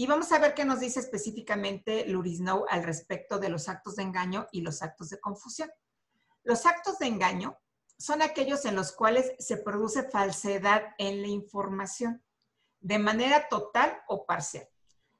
Y 0.00 0.06
vamos 0.06 0.32
a 0.32 0.38
ver 0.38 0.54
qué 0.54 0.64
nos 0.64 0.80
dice 0.80 0.98
específicamente 0.98 2.06
Luris 2.06 2.38
Snow 2.38 2.64
al 2.70 2.84
respecto 2.84 3.38
de 3.38 3.50
los 3.50 3.68
actos 3.68 3.96
de 3.96 4.02
engaño 4.02 4.46
y 4.50 4.62
los 4.62 4.80
actos 4.80 5.10
de 5.10 5.20
confusión. 5.20 5.70
Los 6.42 6.64
actos 6.64 6.98
de 6.98 7.06
engaño 7.06 7.58
son 7.98 8.22
aquellos 8.22 8.64
en 8.64 8.76
los 8.76 8.92
cuales 8.92 9.30
se 9.38 9.58
produce 9.58 10.08
falsedad 10.08 10.94
en 10.96 11.20
la 11.20 11.28
información 11.28 12.24
de 12.80 12.98
manera 12.98 13.46
total 13.50 13.94
o 14.08 14.24
parcial. 14.24 14.66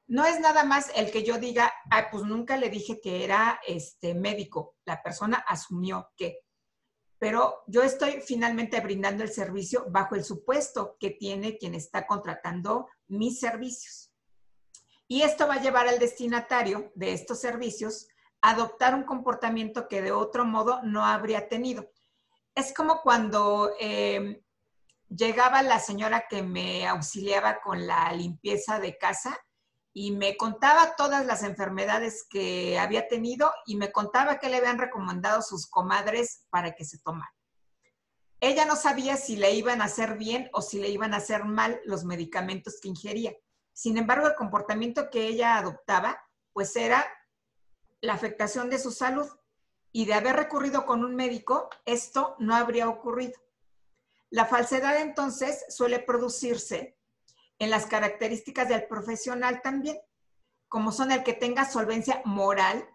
No 0.07 0.25
es 0.25 0.39
nada 0.39 0.63
más 0.63 0.89
el 0.95 1.11
que 1.11 1.23
yo 1.23 1.37
diga, 1.37 1.71
ah, 1.91 2.07
pues 2.09 2.23
nunca 2.23 2.57
le 2.57 2.71
dije 2.71 2.99
que 2.99 3.23
era 3.23 3.61
este 3.67 4.15
médico. 4.15 4.77
La 4.85 5.03
persona 5.03 5.45
asumió 5.47 6.09
que. 6.17 6.39
Pero 7.19 7.61
yo 7.67 7.83
estoy 7.83 8.19
finalmente 8.21 8.79
brindando 8.79 9.21
el 9.21 9.31
servicio 9.31 9.85
bajo 9.91 10.15
el 10.15 10.23
supuesto 10.23 10.97
que 10.99 11.11
tiene 11.11 11.59
quien 11.59 11.75
está 11.75 12.07
contratando 12.07 12.87
mis 13.07 13.39
servicios. 13.39 14.10
Y 15.11 15.23
esto 15.23 15.45
va 15.45 15.55
a 15.55 15.61
llevar 15.61 15.89
al 15.89 15.99
destinatario 15.99 16.89
de 16.95 17.11
estos 17.11 17.41
servicios 17.41 18.07
a 18.41 18.51
adoptar 18.51 18.95
un 18.95 19.03
comportamiento 19.03 19.89
que 19.89 20.01
de 20.01 20.13
otro 20.13 20.45
modo 20.45 20.79
no 20.83 21.05
habría 21.05 21.49
tenido. 21.49 21.91
Es 22.55 22.73
como 22.73 23.01
cuando 23.01 23.73
em, 23.77 24.41
llegaba 25.09 25.63
la 25.63 25.81
señora 25.81 26.27
que 26.29 26.41
me 26.43 26.87
auxiliaba 26.87 27.59
con 27.59 27.85
la 27.85 28.09
limpieza 28.13 28.79
de 28.79 28.97
casa 28.97 29.37
y 29.91 30.11
me 30.11 30.37
contaba 30.37 30.95
todas 30.95 31.25
las 31.25 31.43
enfermedades 31.43 32.25
que 32.29 32.79
había 32.79 33.09
tenido 33.09 33.51
y 33.65 33.75
me 33.75 33.91
contaba 33.91 34.39
que 34.39 34.47
le 34.47 34.59
habían 34.59 34.77
recomendado 34.77 35.41
sus 35.41 35.67
comadres 35.67 36.45
para 36.49 36.71
que 36.71 36.85
se 36.85 36.99
tomara. 36.99 37.35
Ella 38.39 38.63
no 38.63 38.77
sabía 38.77 39.17
si 39.17 39.35
le 39.35 39.51
iban 39.55 39.81
a 39.81 39.85
hacer 39.85 40.17
bien 40.17 40.49
o 40.53 40.61
si 40.61 40.79
le 40.79 40.87
iban 40.87 41.13
a 41.13 41.17
hacer 41.17 41.43
mal 41.43 41.81
los 41.83 42.05
medicamentos 42.05 42.79
que 42.81 42.87
ingería. 42.87 43.33
Sin 43.73 43.97
embargo, 43.97 44.27
el 44.27 44.35
comportamiento 44.35 45.09
que 45.09 45.27
ella 45.27 45.57
adoptaba, 45.57 46.21
pues 46.53 46.75
era 46.75 47.05
la 48.01 48.13
afectación 48.13 48.69
de 48.69 48.79
su 48.79 48.91
salud. 48.91 49.27
Y 49.93 50.05
de 50.05 50.13
haber 50.13 50.37
recurrido 50.37 50.85
con 50.85 51.03
un 51.03 51.15
médico, 51.15 51.69
esto 51.85 52.35
no 52.39 52.55
habría 52.55 52.87
ocurrido. 52.87 53.33
La 54.29 54.45
falsedad 54.45 55.01
entonces 55.01 55.65
suele 55.67 55.99
producirse 55.99 56.97
en 57.59 57.69
las 57.69 57.85
características 57.85 58.69
del 58.69 58.87
profesional 58.87 59.61
también, 59.61 59.99
como 60.69 60.93
son 60.93 61.11
el 61.11 61.23
que 61.23 61.33
tenga 61.33 61.69
solvencia 61.69 62.21
moral, 62.23 62.87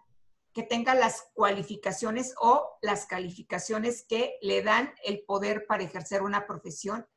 que 0.51 0.63
tenga 0.63 0.95
las 0.95 1.29
cualificaciones 1.35 2.33
o 2.41 2.79
las 2.81 3.05
calificaciones 3.05 4.03
que 4.09 4.39
le 4.41 4.63
dan 4.63 4.91
el 5.03 5.23
poder 5.23 5.67
para 5.67 5.83
ejercer 5.83 6.23
una 6.23 6.47
profesión, 6.47 7.07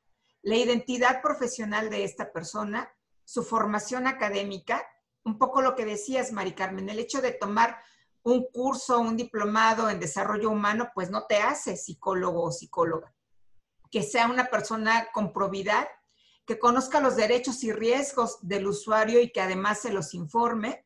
la 0.43 0.57
identidad 0.57 1.23
profesional 1.23 1.89
de 1.89 2.05
esta 2.05 2.33
persona, 2.33 2.93
su 3.31 3.45
formación 3.45 4.09
académica 4.09 4.85
un 5.23 5.39
poco 5.39 5.63
lo 5.63 5.77
que 5.77 5.85
decías, 5.85 6.33
Mari 6.33 6.53
Carmen, 6.53 6.89
el 6.89 6.99
hecho 6.99 7.23
de 7.23 7.31
tomar 7.31 7.81
un 8.25 8.45
curso, 8.53 8.99
un 8.99 9.17
diplomado 9.17 9.89
en 9.89 10.01
desarrollo 10.01 10.51
humano, 10.51 10.91
pues 10.97 11.11
no 11.11 11.27
te 11.27 11.37
hace 11.37 11.77
psicólogo 11.77 12.43
o 12.43 12.51
psicóloga. 12.51 13.15
Que 13.89 14.03
sea 14.03 14.27
una 14.27 14.47
persona 14.47 15.13
con 15.13 15.33
probidad, 15.33 15.87
que 16.45 16.59
conozca 16.59 16.99
los 16.99 17.15
derechos 17.15 17.63
y 17.63 17.71
riesgos 17.71 18.39
del 18.43 18.67
usuario 18.67 19.21
y 19.21 19.31
que 19.31 19.41
además 19.41 19.79
se 19.79 19.93
los 19.93 20.13
informe 20.13 20.85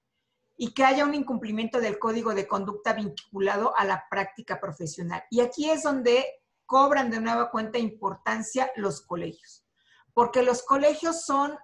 y 0.54 0.74
que 0.74 0.85
haya 0.85 1.07
un 1.07 1.14
incumplimiento 1.14 1.80
del 1.80 1.98
código 1.98 2.35
de 2.35 2.46
conducta 2.46 2.92
vinculado 2.92 3.74
a 3.74 3.87
la 3.87 4.04
práctica 4.11 4.61
profesional. 4.61 5.24
Y 5.30 5.40
aquí 5.40 5.70
es 5.70 5.85
donde 5.85 6.26
cobran 6.66 7.11
de 7.11 7.22
nueva 7.22 7.50
cuenta 7.50 7.78
importancia 7.78 8.70
los 8.76 9.00
colegios, 9.00 9.64
porque 10.12 10.42
los 10.42 10.62
colegios 10.62 11.24
son 11.24 11.57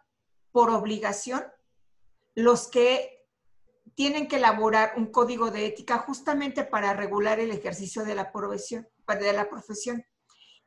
por 0.53 0.71
obligación 0.71 1.45
los 2.35 2.69
que 2.69 3.27
tienen 3.95 4.29
que 4.29 4.37
elaborar 4.37 4.95
un 4.97 5.07
código 5.07 5.51
de 5.51 5.67
ética 5.67 5.99
justamente 5.99 6.65
para 6.65 6.95
regular 6.95 7.41
el 7.41 7.51
ejercicio 7.51 8.05
de 8.05 8.15
la 8.15 8.33
profesión, 8.33 8.89
de 9.07 9.33
la 9.33 9.51
profesión 9.51 10.05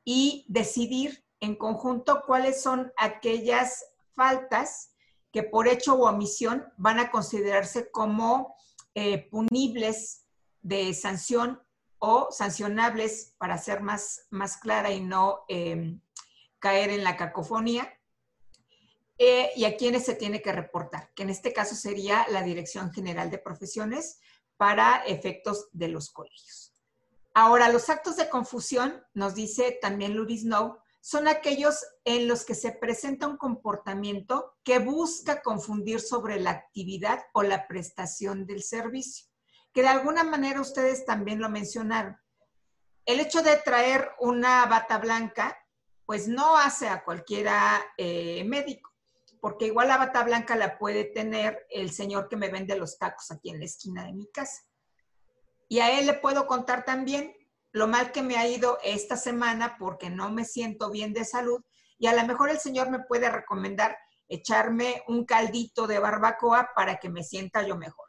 y 0.04 0.46
decidir 0.50 1.26
en 1.40 1.56
conjunto 1.56 2.24
cuáles 2.26 2.62
son 2.62 2.92
aquellas 2.98 3.86
faltas 4.16 4.94
que 5.32 5.44
por 5.44 5.68
hecho 5.68 5.96
o 5.96 6.10
omisión 6.10 6.66
van 6.78 7.00
a 7.00 7.10
considerarse 7.10 7.90
como 7.90 8.56
eh, 8.94 9.30
punibles 9.30 10.26
de 10.62 10.94
sanción 10.94 11.62
o 11.98 12.28
sancionables, 12.32 13.34
para 13.38 13.58
ser 13.58 13.82
más, 13.82 14.28
más 14.30 14.58
clara 14.58 14.92
y 14.92 15.02
no 15.02 15.46
em, 15.48 16.02
caer 16.60 16.90
en 16.90 17.04
la 17.04 17.16
cacofonía, 17.16 17.92
eh, 19.18 19.52
y 19.56 19.66
a 19.66 19.78
quienes 19.78 20.06
se 20.06 20.16
tiene 20.16 20.42
que 20.42 20.52
reportar, 20.52 21.12
que 21.14 21.24
en 21.24 21.30
este 21.30 21.54
caso 21.54 21.76
sería 21.76 22.26
la 22.30 22.42
Dirección 22.42 22.92
General 22.92 23.30
de 23.30 23.38
Profesiones 23.38 24.20
para 24.58 25.04
efectos 25.06 25.70
de 25.72 25.88
los 25.88 26.10
colegios. 26.12 26.74
Ahora, 27.36 27.70
los 27.70 27.90
actos 27.90 28.16
de 28.16 28.30
confusión, 28.30 29.04
nos 29.14 29.36
dice 29.36 29.78
también 29.82 30.16
Luis 30.16 30.46
No, 30.46 30.80
son 31.00 31.28
aquellos 31.28 31.86
en 32.06 32.28
los 32.28 32.46
que 32.46 32.56
se 32.56 32.72
presenta 32.72 33.28
un 33.28 33.38
comportamiento 33.38 34.56
que 34.64 34.80
busca 34.80 35.42
confundir 35.42 36.00
sobre 36.00 36.40
la 36.40 36.52
actividad 36.52 37.20
o 37.34 37.44
la 37.44 37.68
prestación 37.68 38.46
del 38.46 38.64
servicio, 38.64 39.28
que 39.74 39.82
de 39.82 39.90
alguna 39.90 40.24
manera 40.24 40.62
ustedes 40.62 41.06
también 41.06 41.40
lo 41.40 41.50
mencionaron. 41.50 42.18
El 43.06 43.20
hecho 43.20 43.44
de 43.44 43.58
traer 43.58 44.12
una 44.20 44.66
bata 44.66 44.98
blanca, 44.98 45.58
pues 46.06 46.28
no 46.28 46.58
hace 46.58 46.88
a 46.88 47.04
cualquiera 47.04 47.84
eh, 47.98 48.44
médico 48.46 48.93
porque 49.44 49.66
igual 49.66 49.90
la 49.90 49.98
bata 49.98 50.24
blanca 50.24 50.56
la 50.56 50.78
puede 50.78 51.04
tener 51.04 51.68
el 51.70 51.92
señor 51.92 52.30
que 52.30 52.38
me 52.38 52.48
vende 52.48 52.78
los 52.78 52.98
tacos 52.98 53.30
aquí 53.30 53.50
en 53.50 53.60
la 53.60 53.66
esquina 53.66 54.06
de 54.06 54.14
mi 54.14 54.26
casa. 54.32 54.62
Y 55.68 55.82
a 55.82 56.00
él 56.00 56.06
le 56.06 56.14
puedo 56.14 56.48
contar 56.48 56.86
también 56.86 57.36
lo 57.74 57.90
mal 57.90 58.14
que 58.14 58.24
me 58.24 58.38
ha 58.38 58.48
ido 58.48 58.78
esta 58.86 59.18
semana 59.18 59.76
porque 59.78 60.10
no 60.10 60.32
me 60.32 60.46
siento 60.46 60.90
bien 60.90 61.12
de 61.12 61.26
salud 61.26 61.62
y 62.00 62.08
a 62.08 62.14
lo 62.14 62.26
mejor 62.26 62.52
el 62.52 62.58
señor 62.58 62.90
me 62.90 63.02
puede 63.02 63.30
recomendar 63.30 63.98
echarme 64.30 65.04
un 65.10 65.26
caldito 65.26 65.88
de 65.88 66.00
barbacoa 66.00 66.70
para 66.74 66.96
que 66.96 67.10
me 67.10 67.22
sienta 67.22 67.68
yo 67.68 67.76
mejor. 67.76 68.08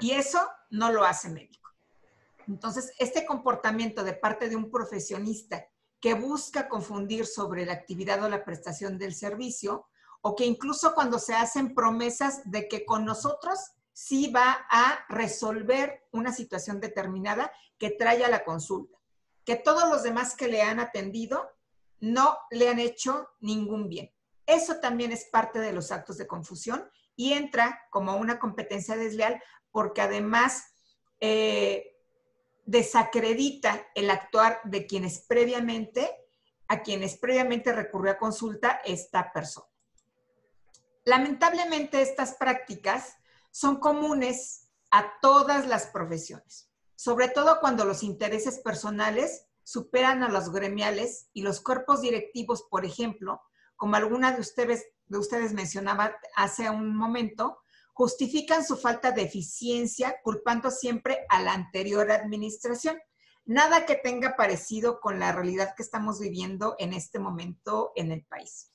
Y 0.00 0.12
eso 0.12 0.48
no 0.70 0.90
lo 0.90 1.04
hace 1.04 1.28
médico. 1.28 1.72
Entonces, 2.48 2.94
este 2.98 3.26
comportamiento 3.26 4.02
de 4.02 4.14
parte 4.14 4.48
de 4.48 4.56
un 4.56 4.70
profesionista 4.70 5.66
que 6.00 6.14
busca 6.14 6.70
confundir 6.70 7.26
sobre 7.26 7.66
la 7.66 7.74
actividad 7.74 8.24
o 8.24 8.30
la 8.30 8.46
prestación 8.46 8.96
del 8.96 9.14
servicio, 9.14 9.88
o 10.26 10.34
que 10.34 10.46
incluso 10.46 10.94
cuando 10.94 11.18
se 11.18 11.34
hacen 11.34 11.74
promesas 11.74 12.50
de 12.50 12.66
que 12.66 12.86
con 12.86 13.04
nosotros 13.04 13.58
sí 13.92 14.32
va 14.34 14.66
a 14.70 15.04
resolver 15.10 16.08
una 16.12 16.32
situación 16.32 16.80
determinada 16.80 17.52
que 17.76 17.90
trae 17.90 18.24
a 18.24 18.30
la 18.30 18.42
consulta, 18.42 18.98
que 19.44 19.56
todos 19.56 19.86
los 19.90 20.02
demás 20.02 20.34
que 20.34 20.48
le 20.48 20.62
han 20.62 20.80
atendido 20.80 21.50
no 22.00 22.38
le 22.50 22.70
han 22.70 22.78
hecho 22.78 23.28
ningún 23.40 23.90
bien. 23.90 24.14
Eso 24.46 24.76
también 24.80 25.12
es 25.12 25.26
parte 25.26 25.58
de 25.58 25.72
los 25.72 25.92
actos 25.92 26.16
de 26.16 26.26
confusión 26.26 26.88
y 27.16 27.34
entra 27.34 27.82
como 27.90 28.16
una 28.16 28.38
competencia 28.38 28.96
desleal 28.96 29.42
porque 29.70 30.00
además 30.00 30.64
eh, 31.20 31.98
desacredita 32.64 33.88
el 33.94 34.08
actuar 34.08 34.62
de 34.64 34.86
quienes 34.86 35.20
previamente, 35.20 36.10
a 36.66 36.80
quienes 36.80 37.18
previamente 37.18 37.74
recurrió 37.74 38.12
a 38.12 38.18
consulta 38.18 38.80
esta 38.86 39.30
persona. 39.30 39.73
Lamentablemente 41.04 42.00
estas 42.00 42.34
prácticas 42.34 43.16
son 43.50 43.76
comunes 43.76 44.68
a 44.90 45.18
todas 45.20 45.66
las 45.66 45.86
profesiones, 45.88 46.70
sobre 46.96 47.28
todo 47.28 47.60
cuando 47.60 47.84
los 47.84 48.02
intereses 48.02 48.58
personales 48.60 49.46
superan 49.64 50.22
a 50.22 50.28
los 50.28 50.50
gremiales 50.50 51.28
y 51.32 51.42
los 51.42 51.60
cuerpos 51.60 52.00
directivos, 52.00 52.62
por 52.70 52.84
ejemplo, 52.84 53.42
como 53.76 53.96
alguna 53.96 54.32
de 54.32 54.40
ustedes, 54.40 54.86
de 55.06 55.54
mencionaba 55.54 56.16
hace 56.36 56.70
un 56.70 56.96
momento, 56.96 57.58
justifican 57.92 58.64
su 58.64 58.76
falta 58.76 59.12
de 59.12 59.22
eficiencia 59.22 60.16
culpando 60.22 60.70
siempre 60.70 61.26
a 61.28 61.42
la 61.42 61.52
anterior 61.52 62.10
administración. 62.10 62.98
Nada 63.44 63.84
que 63.84 63.94
tenga 63.96 64.36
parecido 64.36 65.00
con 65.00 65.20
la 65.20 65.32
realidad 65.32 65.74
que 65.76 65.82
estamos 65.82 66.18
viviendo 66.18 66.76
en 66.78 66.92
este 66.92 67.18
momento 67.18 67.92
en 67.94 68.10
el 68.10 68.24
país. 68.24 68.72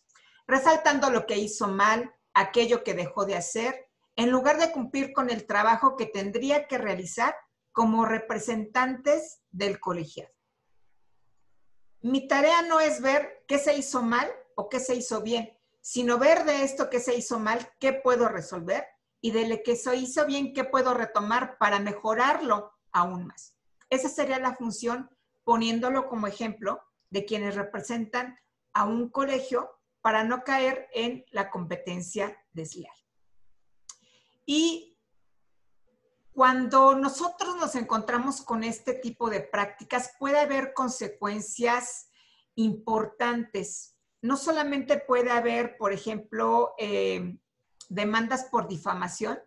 Resaltando 0.48 1.10
lo 1.10 1.26
que 1.26 1.38
hizo 1.38 1.68
mal, 1.68 2.13
aquello 2.34 2.84
que 2.84 2.94
dejó 2.94 3.26
de 3.26 3.36
hacer, 3.36 3.89
en 4.15 4.32
lugar 4.32 4.58
de 4.60 4.72
cumplir 4.72 5.13
con 5.13 5.30
el 5.30 5.46
trabajo 5.46 5.96
que 5.96 6.06
tendría 6.06 6.68
que 6.68 6.78
realizar 6.78 7.36
como 7.72 8.06
representantes 8.06 9.42
del 9.52 9.80
colegiado. 9.80 10.34
Mi 12.02 12.28
tarea 12.28 12.62
no 12.62 12.80
es 12.80 13.02
ver 13.02 13.44
qué 13.48 13.58
se 13.58 13.76
hizo 13.76 14.02
mal 14.02 14.30
o 14.56 14.70
qué 14.70 14.80
se 14.80 14.96
hizo 14.96 15.22
bien, 15.22 15.58
sino 15.82 16.18
ver 16.18 16.46
de 16.46 16.63
esto 16.63 16.89
que 16.89 17.00
se 17.00 17.15
hizo 17.15 17.39
mal, 17.39 17.72
qué 17.80 17.94
puedo 17.94 18.28
resolver 18.28 18.86
y 19.22 19.32
de 19.32 19.48
lo 19.48 19.58
que 19.63 19.76
se 19.76 19.96
hizo 19.96 20.26
bien, 20.26 20.54
qué 20.54 20.63
puedo 20.63 20.94
retomar 20.94 21.58
para 21.58 21.80
mejorarlo 21.80 22.72
aún 22.92 23.28
más. 23.28 23.56
Esa 23.89 24.10
sería 24.10 24.39
la 24.39 24.56
función, 24.56 25.10
poniéndolo 25.44 26.08
como 26.08 26.28
ejemplo 26.28 26.82
de 27.10 27.26
quienes 27.26 27.56
representan 27.56 28.38
a 28.74 28.86
un 28.86 29.10
colegio 29.10 29.79
para 30.01 30.23
no 30.23 30.43
caer 30.43 30.88
en 30.93 31.25
la 31.31 31.49
competencia 31.49 32.38
desleal. 32.53 32.95
Y 34.45 34.97
cuando 36.31 36.95
nosotros 36.95 37.57
nos 37.57 37.75
encontramos 37.75 38.41
con 38.41 38.63
este 38.63 38.93
tipo 38.93 39.29
de 39.29 39.41
prácticas, 39.41 40.13
puede 40.17 40.39
haber 40.39 40.73
consecuencias 40.73 42.09
importantes. 42.55 43.97
No 44.21 44.38
solamente 44.38 44.97
puede 44.97 45.31
haber, 45.31 45.77
por 45.77 45.91
ejemplo, 45.91 46.73
eh, 46.77 47.38
demandas 47.89 48.45
por 48.45 48.67
difamación 48.67 49.39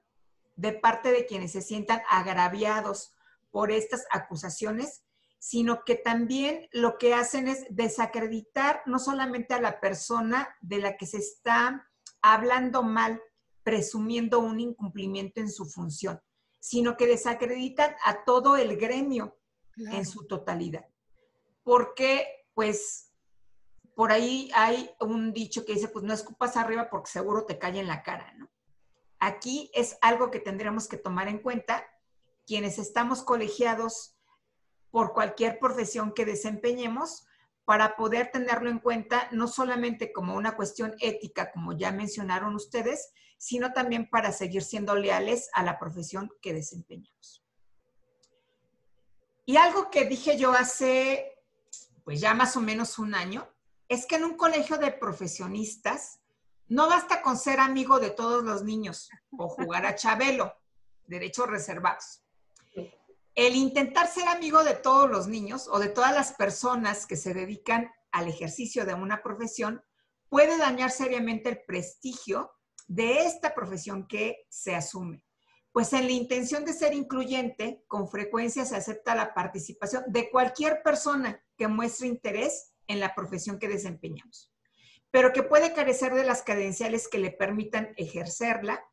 de 0.56 0.72
parte 0.72 1.12
de 1.12 1.24
quienes 1.24 1.52
se 1.52 1.62
sientan 1.62 2.02
agraviados 2.10 3.14
por 3.50 3.70
estas 3.70 4.06
acusaciones, 4.10 5.02
sino 5.42 5.83
que 5.85 5.96
también 5.96 6.68
lo 6.70 6.98
que 6.98 7.14
hacen 7.14 7.48
es 7.48 7.66
desacreditar 7.68 8.81
no 8.87 9.00
solamente 9.00 9.55
a 9.55 9.61
la 9.61 9.81
persona 9.81 10.57
de 10.61 10.78
la 10.78 10.96
que 10.96 11.05
se 11.05 11.16
está 11.16 11.90
hablando 12.22 12.85
mal, 12.85 13.20
presumiendo 13.64 14.38
un 14.38 14.61
incumplimiento 14.61 15.40
en 15.40 15.50
su 15.50 15.64
función, 15.64 16.20
sino 16.61 16.96
que 16.96 17.09
desacreditan 17.09 17.96
a 18.05 18.22
todo 18.22 18.57
el 18.57 18.76
gremio 18.76 19.37
en 19.76 20.07
su 20.07 20.28
totalidad. 20.28 20.87
Porque, 21.64 22.46
pues, 22.55 23.11
por 23.96 24.12
ahí 24.12 24.48
hay 24.55 24.92
un 25.00 25.33
dicho 25.33 25.64
que 25.64 25.74
dice, 25.74 25.88
pues 25.88 26.05
no 26.05 26.14
escupas 26.14 26.57
arriba 26.57 26.88
porque 26.88 27.11
seguro 27.11 27.46
te 27.46 27.59
cae 27.59 27.81
en 27.81 27.88
la 27.88 28.05
cara, 28.05 28.33
¿no? 28.35 28.48
Aquí 29.18 29.72
es 29.74 29.98
algo 30.02 30.31
que 30.31 30.38
tendríamos 30.38 30.87
que 30.87 30.98
tomar 30.98 31.26
en 31.26 31.40
cuenta 31.40 31.85
quienes 32.46 32.78
estamos 32.78 33.24
colegiados 33.24 34.16
por 34.92 35.14
cualquier 35.14 35.59
profesión 35.59 36.12
que 36.12 36.26
desempeñemos 36.26 37.26
para 37.64 37.96
poder 37.96 38.31
tenerlo 38.31 38.68
en 38.68 38.78
cuenta 38.78 39.28
no 39.33 39.48
solamente 39.48 40.12
como 40.12 40.37
una 40.37 40.55
cuestión 40.55 40.94
ética, 41.00 41.50
como 41.50 41.72
ya 41.72 41.90
mencionaron 41.90 42.55
ustedes, 42.55 43.12
sino 43.38 43.72
también 43.72 44.09
para 44.11 44.33
seguir 44.33 44.62
siendo 44.62 44.94
leales 44.94 45.48
a 45.55 45.62
la 45.62 45.78
profesión 45.78 46.31
que 46.42 46.52
desempeñamos. 46.52 47.42
Y 49.46 49.57
algo 49.57 49.90
que 49.90 50.05
dije 50.05 50.37
yo 50.37 50.52
hace, 50.52 51.38
pues 52.05 52.20
ya 52.20 52.35
más 52.35 52.57
o 52.57 52.61
menos 52.61 52.98
un 52.98 53.14
año, 53.14 53.48
es 53.88 54.07
que 54.07 54.16
en 54.16 54.24
un 54.24 54.37
colegio 54.37 54.76
de 54.76 54.92
profesionistas 54.92 56.20
no 56.68 56.88
basta 56.88 57.22
con 57.22 57.38
ser 57.38 57.61
amigo 57.61 57.98
de 57.98 58.11
todos 58.11 58.44
los 58.44 58.62
niños 58.62 59.09
o 59.38 59.48
jugar 59.48 59.87
a 59.87 59.94
Chabelo, 59.94 60.55
derechos 61.07 61.46
reservados 61.46 62.21
el 63.35 63.57
intentar 63.57 64.09
ser 64.09 64.29
amigo 64.29 64.62
de 64.62 64.75
todos 64.75 65.11
los 65.11 65.27
niños 65.27 65.68
o 65.68 65.79
de 65.79 65.88
todas 65.88 66.12
las 66.14 66.33
personas 66.33 67.07
que 67.07 67.16
se 67.16 67.33
dedican 67.33 67.90
al 68.11 68.29
ejercicio 68.29 68.85
de 68.85 68.95
una 68.95 69.23
profesión 69.23 69.83
puede 70.29 70.59
dañar 70.59 70.90
seriamente 70.90 71.49
el 71.49 71.64
prestigio 71.64 72.53
de 72.88 73.27
esta 73.27 73.55
profesión 73.55 74.07
que 74.07 74.47
se 74.51 74.75
asume. 74.75 75.25
Pues 75.73 75.95
en 75.95 76.07
la 76.07 76.12
intención 76.12 76.66
de 76.66 76.75
ser 76.75 76.92
incluyente, 76.92 77.83
con 77.88 78.09
frecuencia 78.09 78.66
se 78.66 78.77
acepta 78.77 79.14
la 79.14 79.33
participación 79.33 80.05
de 80.09 80.31
cualquier 80.31 80.83
persona 80.83 81.42
que 81.57 81.68
muestre 81.68 82.09
interés 82.09 82.75
en 82.87 83.01
la 83.01 83.14
profesión 83.14 83.59
que 83.59 83.68
desempeñamos, 83.68 84.53
pero 85.11 85.33
que 85.33 85.42
puede 85.42 85.73
carecer 85.73 86.14
de 86.14 86.25
las 86.25 86.42
credenciales 86.42 87.09
que 87.09 87.18
le 87.18 87.31
permitan 87.31 87.95
ejercerla, 87.97 88.85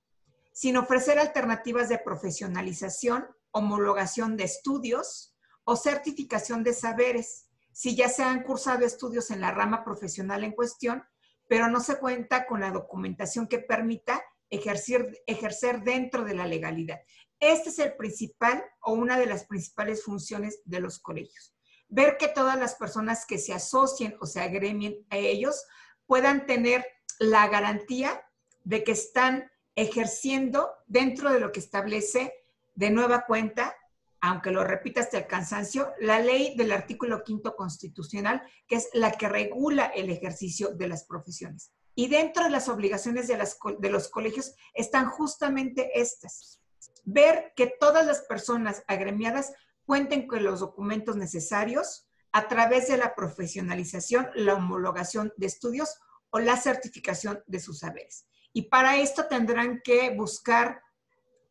sin 0.54 0.78
ofrecer 0.78 1.20
alternativas 1.20 1.90
de 1.90 1.98
profesionalización, 1.98 3.28
homologación 3.52 4.38
de 4.38 4.46
estudios 4.46 5.36
o 5.64 5.76
certificación 5.76 6.64
de 6.64 6.74
saberes, 6.74 7.48
si 7.72 7.96
ya 7.96 8.10
se 8.10 8.24
han 8.24 8.44
cursado 8.44 8.86
estudios 8.86 9.32
en 9.32 9.42
la 9.42 9.52
rama 9.52 9.84
profesional 9.84 10.44
en 10.44 10.52
cuestión, 10.52 11.04
pero 11.48 11.68
no 11.68 11.80
se 11.80 11.98
cuenta 11.98 12.46
con 12.46 12.60
la 12.60 12.72
documentación 12.72 13.48
que 13.48 13.60
permita 13.60 14.24
ejercer, 14.50 15.22
ejercer 15.28 15.84
dentro 15.84 16.24
de 16.24 16.36
la 16.36 16.46
legalidad. 16.46 17.00
Este 17.40 17.70
es 17.70 17.80
el 17.80 17.96
principal 17.96 18.64
o 18.82 18.94
una 18.94 19.18
de 19.18 19.26
las 19.26 19.46
principales 19.46 20.04
funciones 20.04 20.62
de 20.66 20.80
los 20.80 21.00
colegios. 21.00 21.56
Ver 21.88 22.18
que 22.18 22.28
todas 22.28 22.60
las 22.60 22.76
personas 22.76 23.26
que 23.26 23.38
se 23.38 23.54
asocien 23.54 24.16
o 24.20 24.26
se 24.26 24.42
agremien 24.42 25.06
a 25.10 25.18
ellos 25.18 25.66
puedan 26.06 26.46
tener 26.46 26.86
la 27.18 27.48
garantía 27.48 28.24
de 28.64 28.84
que 28.84 28.92
están 28.92 29.52
ejerciendo 29.76 30.70
dentro 30.88 31.32
de 31.32 31.40
lo 31.40 31.52
que 31.52 31.60
establece 31.60 32.34
de 32.80 32.92
nueva 32.92 33.26
cuenta, 33.26 33.76
aunque 34.22 34.52
lo 34.52 34.64
repita 34.64 35.02
hasta 35.02 35.18
el 35.18 35.28
cansancio, 35.28 35.92
la 36.00 36.22
ley 36.22 36.56
del 36.56 36.72
artículo 36.72 37.26
quinto 37.26 37.54
constitucional, 37.58 38.42
que 38.70 38.78
es 38.78 38.88
la 38.94 39.12
que 39.12 39.28
regula 39.28 39.88
el 39.88 40.10
ejercicio 40.10 40.70
de 40.70 40.88
las 40.88 41.04
profesiones. 41.04 41.74
Y 41.94 42.08
dentro 42.08 42.46
de 42.46 42.50
las 42.50 42.70
obligaciones 42.70 43.28
de, 43.28 43.90
los 43.90 44.08
colegios 44.08 44.56
están 44.74 45.10
justamente 45.10 46.00
estas. 46.00 46.62
Ver 47.04 47.52
que 47.58 47.68
todas 47.68 48.06
las 48.06 48.22
personas 48.22 48.82
agremiadas 48.88 49.52
cuenten 49.84 50.26
con 50.26 50.46
los 50.46 50.62
documentos 50.62 51.18
necesarios 51.18 52.08
a 52.32 52.48
través 52.48 52.88
de 52.88 52.96
la 52.96 53.14
profesionalización, 53.14 54.30
la 54.36 54.54
homologación 54.54 55.34
de 55.36 55.48
estudios 55.48 56.00
o 56.30 56.40
la 56.40 56.56
certificación 56.56 57.44
de 57.46 57.60
sus 57.60 57.80
saberes. 57.80 58.26
Y 58.54 58.70
para 58.70 58.96
esto 58.96 59.28
tendrán 59.28 59.82
que 59.84 60.12
buscar 60.12 60.82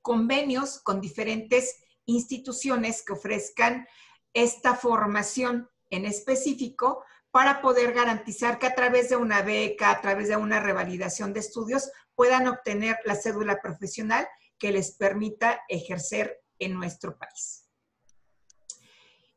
convenios 0.03 0.81
con 0.81 1.01
diferentes 1.01 1.77
instituciones 2.07 3.05
que 3.05 3.13
ofrezcan 3.13 3.87
esta 4.33 4.75
formación 4.75 5.69
en 5.91 6.05
específico 6.05 7.05
para 7.31 7.61
poder 7.61 7.93
garantizar 7.93 8.59
que 8.59 8.67
a 8.67 8.75
través 8.75 9.11
de 9.11 9.17
una 9.17 9.43
beca, 9.43 9.91
a 9.91 10.01
través 10.01 10.29
de 10.29 10.37
una 10.37 10.61
revalidación 10.61 11.33
de 11.33 11.41
estudios, 11.41 11.91
puedan 12.15 12.49
obtener 12.49 12.97
la 13.05 13.15
cédula 13.15 13.61
profesional 13.61 14.27
que 14.59 14.73
les 14.73 14.93
permita 14.97 15.61
ejercer 15.69 16.43
en 16.59 16.75
nuestro 16.75 17.17
país. 17.17 17.69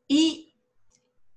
Y 0.08 0.56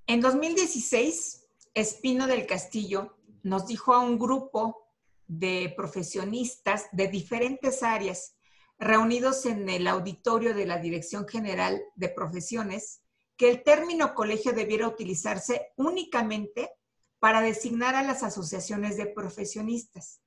en 0.07 0.21
2016, 0.21 1.47
Espino 1.75 2.27
del 2.27 2.47
Castillo 2.47 3.17
nos 3.43 3.67
dijo 3.67 3.95
a 3.95 4.01
un 4.01 4.19
grupo 4.19 4.89
de 5.27 5.73
profesionistas 5.77 6.87
de 6.93 7.09
diferentes 7.09 7.83
áreas 7.83 8.37
reunidos 8.79 9.47
en 9.47 9.69
el 9.69 9.87
auditorio 9.87 10.55
de 10.55 10.67
la 10.67 10.79
Dirección 10.79 11.27
General 11.27 11.83
de 11.95 12.09
Profesiones 12.09 13.03
que 13.37 13.51
el 13.51 13.63
término 13.63 14.15
colegio 14.15 14.53
debiera 14.53 14.87
utilizarse 14.87 15.73
únicamente 15.77 16.71
para 17.19 17.41
designar 17.41 17.95
a 17.95 18.03
las 18.03 18.23
asociaciones 18.23 18.97
de 18.97 19.07
profesionistas 19.07 20.21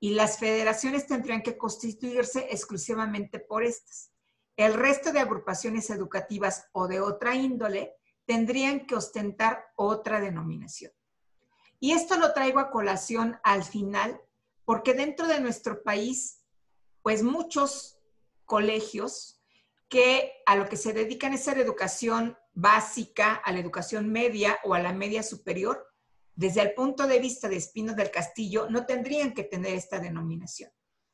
y 0.00 0.14
las 0.14 0.38
federaciones 0.38 1.06
tendrían 1.06 1.42
que 1.42 1.56
constituirse 1.56 2.48
exclusivamente 2.50 3.38
por 3.38 3.62
estas. 3.62 4.10
El 4.56 4.74
resto 4.74 5.12
de 5.12 5.20
agrupaciones 5.20 5.90
educativas 5.90 6.66
o 6.72 6.88
de 6.88 7.00
otra 7.00 7.34
índole 7.34 7.94
tendrían 8.24 8.86
que 8.86 8.94
ostentar 8.94 9.64
otra 9.76 10.20
denominación. 10.20 10.92
Y 11.78 11.92
esto 11.92 12.18
lo 12.18 12.32
traigo 12.32 12.60
a 12.60 12.70
colación 12.70 13.38
al 13.42 13.64
final 13.64 14.20
porque 14.64 14.94
dentro 14.94 15.26
de 15.26 15.40
nuestro 15.40 15.82
país, 15.82 16.39
pues 17.02 17.22
muchos 17.22 17.98
colegios 18.44 19.40
que 19.88 20.32
a 20.46 20.56
lo 20.56 20.68
que 20.68 20.76
se 20.76 20.92
dedican 20.92 21.32
es 21.32 21.48
a 21.48 21.54
la 21.54 21.62
educación 21.62 22.36
básica, 22.52 23.34
a 23.34 23.52
la 23.52 23.58
educación 23.58 24.10
media 24.10 24.58
o 24.64 24.74
a 24.74 24.80
la 24.80 24.92
media 24.92 25.22
superior, 25.22 25.86
desde 26.34 26.62
el 26.62 26.74
punto 26.74 27.06
de 27.06 27.18
vista 27.18 27.48
de 27.48 27.56
Espino 27.56 27.94
del 27.94 28.10
Castillo, 28.10 28.68
no 28.70 28.86
tendrían 28.86 29.34
que 29.34 29.44
tener 29.44 29.74
esta 29.74 29.98
denominación. 29.98 30.70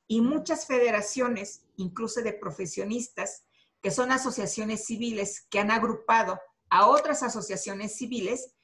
Y 0.06 0.20
muchas 0.20 0.66
federaciones, 0.66 1.64
incluso 1.76 2.22
de 2.22 2.32
profesionistas, 2.32 3.44
que 3.82 3.90
son 3.90 4.12
asociaciones 4.12 4.84
civiles 4.84 5.46
que 5.50 5.58
han 5.58 5.70
agrupado 5.70 6.40
a 6.70 6.86
otras 6.86 7.22
asociaciones 7.22 7.96
civiles, 7.96 8.54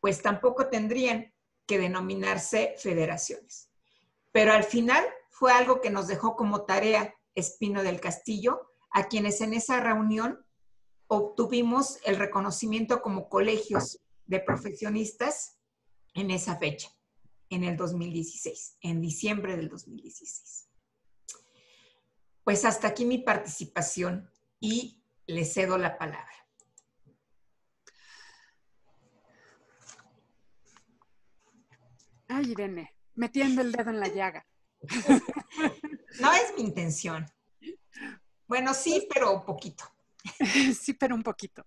pues 0.00 0.22
tampoco 0.22 0.68
tendrían 0.68 1.34
que 1.66 1.78
denominarse 1.78 2.74
federaciones. 2.78 3.68
Pero 4.32 4.52
al 4.52 4.64
final 4.64 5.04
fue 5.38 5.52
algo 5.52 5.82
que 5.82 5.90
nos 5.90 6.06
dejó 6.06 6.34
como 6.34 6.64
tarea 6.64 7.14
Espino 7.34 7.82
del 7.82 8.00
Castillo, 8.00 8.72
a 8.90 9.06
quienes 9.06 9.42
en 9.42 9.52
esa 9.52 9.80
reunión 9.80 10.46
obtuvimos 11.08 11.98
el 12.06 12.16
reconocimiento 12.16 13.02
como 13.02 13.28
colegios 13.28 14.00
de 14.24 14.40
profesionistas 14.40 15.58
en 16.14 16.30
esa 16.30 16.56
fecha, 16.56 16.88
en 17.50 17.64
el 17.64 17.76
2016, 17.76 18.78
en 18.80 19.02
diciembre 19.02 19.58
del 19.58 19.68
2016. 19.68 20.70
Pues 22.42 22.64
hasta 22.64 22.88
aquí 22.88 23.04
mi 23.04 23.18
participación 23.18 24.30
y 24.58 25.02
le 25.26 25.44
cedo 25.44 25.76
la 25.76 25.98
palabra. 25.98 26.32
Ay, 32.26 32.52
Irene, 32.52 32.96
metiendo 33.14 33.60
el 33.60 33.72
dedo 33.72 33.90
en 33.90 34.00
la 34.00 34.08
llaga. 34.08 34.46
No 36.20 36.32
es 36.32 36.54
mi 36.56 36.62
intención. 36.62 37.26
Bueno, 38.46 38.72
sí, 38.74 39.06
pero 39.12 39.44
poquito. 39.44 39.84
Sí, 40.80 40.94
pero 40.94 41.14
un 41.14 41.22
poquito. 41.22 41.64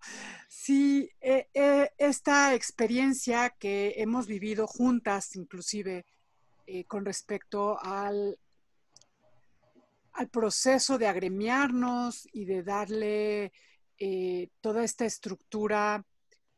Sí, 0.48 1.10
eh, 1.22 1.48
eh, 1.54 1.92
esta 1.98 2.54
experiencia 2.54 3.52
que 3.52 3.94
hemos 3.98 4.28
vivido 4.28 4.68
juntas, 4.68 5.36
inclusive 5.36 6.06
eh, 6.66 6.86
con 6.86 7.06
respecto 7.06 7.80
al, 7.82 8.38
al 10.14 10.30
proceso 10.30 10.98
de 10.98 11.08
agremiarnos 11.08 12.28
y 12.34 12.46
de 12.46 12.64
darle 12.64 13.52
toda 14.62 14.86
esta 14.86 15.06
estructura 15.06 16.06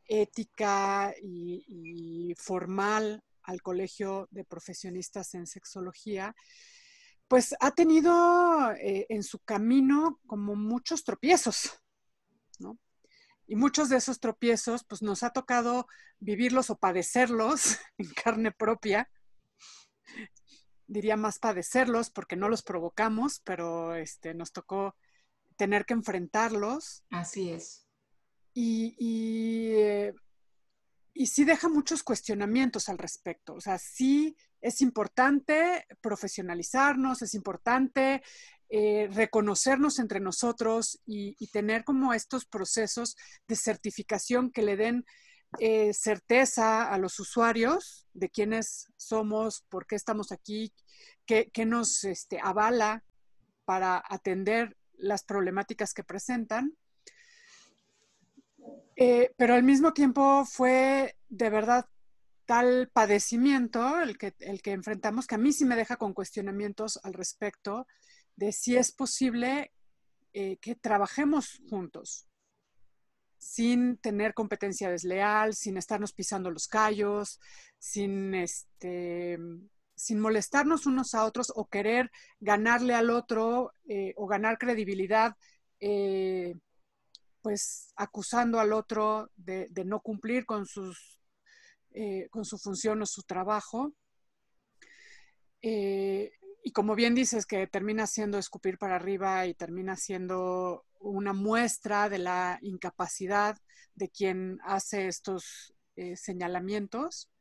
ética 0.06 1.12
y 1.20 2.36
formal 2.38 3.24
al 3.44 3.62
Colegio 3.62 4.28
de 4.32 4.44
Profesionistas 4.44 5.34
en 5.34 5.48
Sexología, 5.48 6.36
pues 7.28 7.56
ha 7.62 7.72
tenido 7.72 8.74
eh, 8.74 9.06
en 9.10 9.24
su 9.24 9.40
camino 9.40 10.20
como 10.28 10.56
muchos 10.56 11.04
tropiezos, 11.04 11.72
¿no? 12.60 12.78
Y 13.48 13.56
muchos 13.56 13.90
de 13.90 13.98
esos 13.98 14.20
tropiezos, 14.20 14.84
pues 14.84 15.02
nos 15.02 15.24
ha 15.24 15.32
tocado 15.32 15.88
vivirlos 16.20 16.70
o 16.70 16.78
padecerlos 16.78 17.80
en 17.98 18.10
carne 18.14 18.52
propia. 18.52 19.10
Diría 20.88 21.16
más 21.16 21.40
padecerlos 21.40 22.10
porque 22.10 22.36
no 22.36 22.50
los 22.50 22.64
provocamos, 22.64 23.42
pero 23.46 23.96
este, 23.96 24.34
nos 24.34 24.52
tocó 24.52 24.96
tener 25.56 25.86
que 25.86 25.94
enfrentarlos. 25.94 27.04
Así 27.10 27.50
es. 27.50 27.88
Y, 28.54 28.96
y, 28.98 29.74
eh, 29.76 30.14
y 31.14 31.28
sí 31.28 31.44
deja 31.44 31.68
muchos 31.68 32.04
cuestionamientos 32.04 32.90
al 32.90 32.98
respecto. 32.98 33.54
O 33.54 33.62
sea, 33.62 33.78
sí 33.78 34.36
es 34.62 34.82
importante 34.82 35.86
profesionalizarnos, 36.02 37.22
es 37.22 37.34
importante 37.34 38.22
eh, 38.70 39.10
reconocernos 39.12 40.00
entre 40.00 40.22
nosotros 40.22 41.02
y, 41.06 41.36
tener 41.48 41.84
como 41.84 42.14
estos 42.14 42.46
procesos 42.46 43.18
de 43.46 43.58
certificación 43.58 44.50
que 44.50 44.62
le 44.62 44.78
den 44.78 45.06
eh, 45.60 45.94
certeza 45.94 46.90
a 46.90 46.98
los 46.98 47.20
usuarios 47.20 48.08
de 48.14 48.30
quiénes 48.30 48.88
somos, 48.96 49.66
por 49.68 49.86
qué 49.86 49.96
estamos 49.96 50.32
aquí, 50.32 50.74
qué, 51.26 51.66
nos 51.66 52.06
este, 52.06 52.40
avala 52.42 53.04
para 53.66 54.02
atender 54.08 54.78
las 54.94 55.24
problemáticas 55.26 55.94
que 55.94 56.06
presentan. 56.06 56.78
Eh, 58.96 59.32
pero 59.38 59.56
al 59.56 59.64
mismo 59.64 59.94
tiempo 59.94 60.46
fue 60.46 61.16
de 61.30 61.50
verdad 61.50 61.86
tal 62.46 62.90
padecimiento 62.92 64.02
el 64.02 64.18
que, 64.18 64.34
el 64.40 64.62
que 64.62 64.72
enfrentamos 64.72 65.26
que 65.26 65.36
a 65.36 65.38
mí 65.38 65.54
sí 65.54 65.66
me 65.66 65.76
deja 65.76 65.96
con 65.96 66.14
cuestionamientos 66.14 67.00
al 67.04 67.14
respecto 67.14 67.88
de 68.36 68.52
si 68.52 68.76
es 68.76 68.92
posible 68.92 69.72
eh, 70.34 70.58
que 70.58 70.76
trabajemos 70.76 71.62
juntos 71.70 72.28
sin 73.38 73.98
tener 73.98 74.36
competencia 74.36 74.90
desleal, 74.92 75.56
sin 75.56 75.76
estarnos 75.76 76.14
pisando 76.14 76.52
los 76.52 76.68
callos, 76.68 77.40
sin, 77.80 78.36
este, 78.36 79.40
sin 79.96 80.20
molestarnos 80.20 80.86
unos 80.86 81.16
a 81.16 81.26
otros 81.26 81.52
o 81.56 81.68
querer 81.68 82.12
ganarle 82.40 82.94
al 82.94 83.10
otro 83.10 83.74
eh, 83.88 84.14
o 84.16 84.28
ganar 84.28 84.60
credibilidad, 84.60 85.36
pues 87.42 87.92
acusando 87.96 88.60
al 88.60 88.74
otro 88.74 89.32
de, 89.36 89.70
no 89.86 90.02
cumplir 90.02 90.46
con, 90.46 90.66
sus, 90.66 91.20
con 92.30 92.46
su 92.46 92.58
función 92.58 93.02
o 93.02 93.06
su 93.06 93.24
trabajo. 93.24 93.94
y 95.62 96.72
como 96.74 96.96
bien 96.96 97.16
dices, 97.16 97.46
que 97.46 97.68
termina 97.68 98.08
siendo 98.08 98.38
escupir 98.38 98.78
para 98.78 98.96
arriba 98.96 99.46
y 99.48 99.54
termina 99.54 99.96
siendo 99.96 100.86
una 101.00 101.34
muestra 101.34 102.10
de 102.10 102.20
la 102.20 102.60
incapacidad 102.62 103.58
de 103.96 104.10
quien 104.10 104.60
hace 104.64 105.08
estos 105.08 105.74
señalamientos 106.16 107.32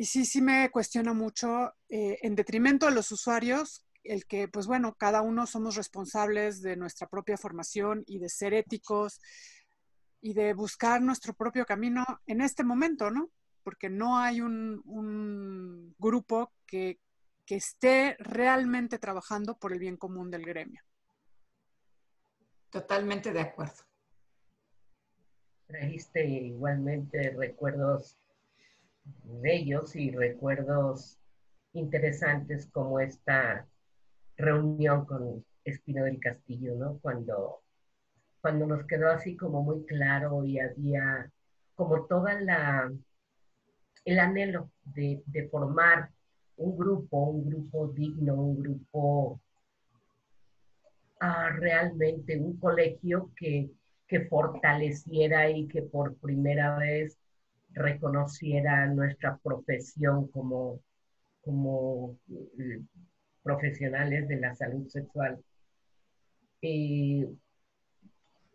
y 0.00 0.04
sí, 0.04 0.24
sí 0.24 0.40
me 0.40 0.70
cuestiona 0.70 1.12
mucho, 1.12 1.74
eh, 1.88 2.18
en 2.22 2.36
detrimento 2.36 2.86
de 2.86 2.92
los 2.92 3.10
usuarios, 3.10 3.84
el 4.04 4.26
que, 4.26 4.48
pues 4.48 4.66
bueno, 4.66 4.94
cada 4.94 5.22
uno 5.22 5.46
somos 5.46 5.76
responsables 5.76 6.62
de 6.62 6.76
nuestra 6.76 7.08
propia 7.08 7.36
formación 7.36 8.04
y 8.06 8.18
de 8.18 8.28
ser 8.28 8.54
éticos 8.54 9.20
y 10.20 10.34
de 10.34 10.54
buscar 10.54 11.00
nuestro 11.00 11.34
propio 11.34 11.64
camino 11.64 12.04
en 12.26 12.40
este 12.40 12.64
momento, 12.64 13.10
¿no? 13.10 13.30
Porque 13.62 13.88
no 13.88 14.18
hay 14.18 14.40
un, 14.40 14.82
un 14.84 15.94
grupo 15.98 16.52
que, 16.66 16.98
que 17.44 17.56
esté 17.56 18.16
realmente 18.18 18.98
trabajando 18.98 19.56
por 19.56 19.72
el 19.72 19.78
bien 19.78 19.96
común 19.96 20.30
del 20.30 20.44
gremio. 20.44 20.82
Totalmente 22.70 23.32
de 23.32 23.40
acuerdo. 23.40 23.84
Trajiste 25.66 26.26
igualmente 26.26 27.30
recuerdos 27.30 28.18
bellos 29.24 29.96
y 29.96 30.10
recuerdos 30.10 31.18
interesantes 31.72 32.66
como 32.66 33.00
esta 33.00 33.66
reunión 34.38 35.04
con 35.04 35.44
Espino 35.64 36.04
del 36.04 36.20
Castillo, 36.20 36.74
¿no? 36.76 36.98
Cuando, 37.00 37.60
cuando 38.40 38.66
nos 38.66 38.86
quedó 38.86 39.10
así 39.10 39.36
como 39.36 39.62
muy 39.62 39.84
claro 39.84 40.44
y 40.44 40.58
había 40.60 41.30
como 41.74 42.06
toda 42.06 42.40
la, 42.40 42.90
el 44.04 44.18
anhelo 44.18 44.70
de, 44.84 45.22
formar 45.50 46.10
un 46.56 46.76
grupo, 46.76 47.24
un 47.24 47.50
grupo 47.50 47.88
digno, 47.88 48.34
un 48.34 48.62
grupo 48.62 49.40
ah, 51.20 51.50
realmente, 51.56 52.38
un 52.38 52.58
colegio 52.58 53.30
que, 53.36 53.70
que 54.08 54.26
fortaleciera 54.26 55.50
y 55.50 55.68
que 55.68 55.82
por 55.82 56.16
primera 56.16 56.78
vez 56.78 57.18
reconociera 57.70 58.86
nuestra 58.86 59.36
profesión 59.36 60.28
como, 60.28 60.80
como 61.42 62.18
profesionales 63.48 64.28
de 64.28 64.36
la 64.36 64.54
salud 64.54 64.86
sexual 64.88 65.42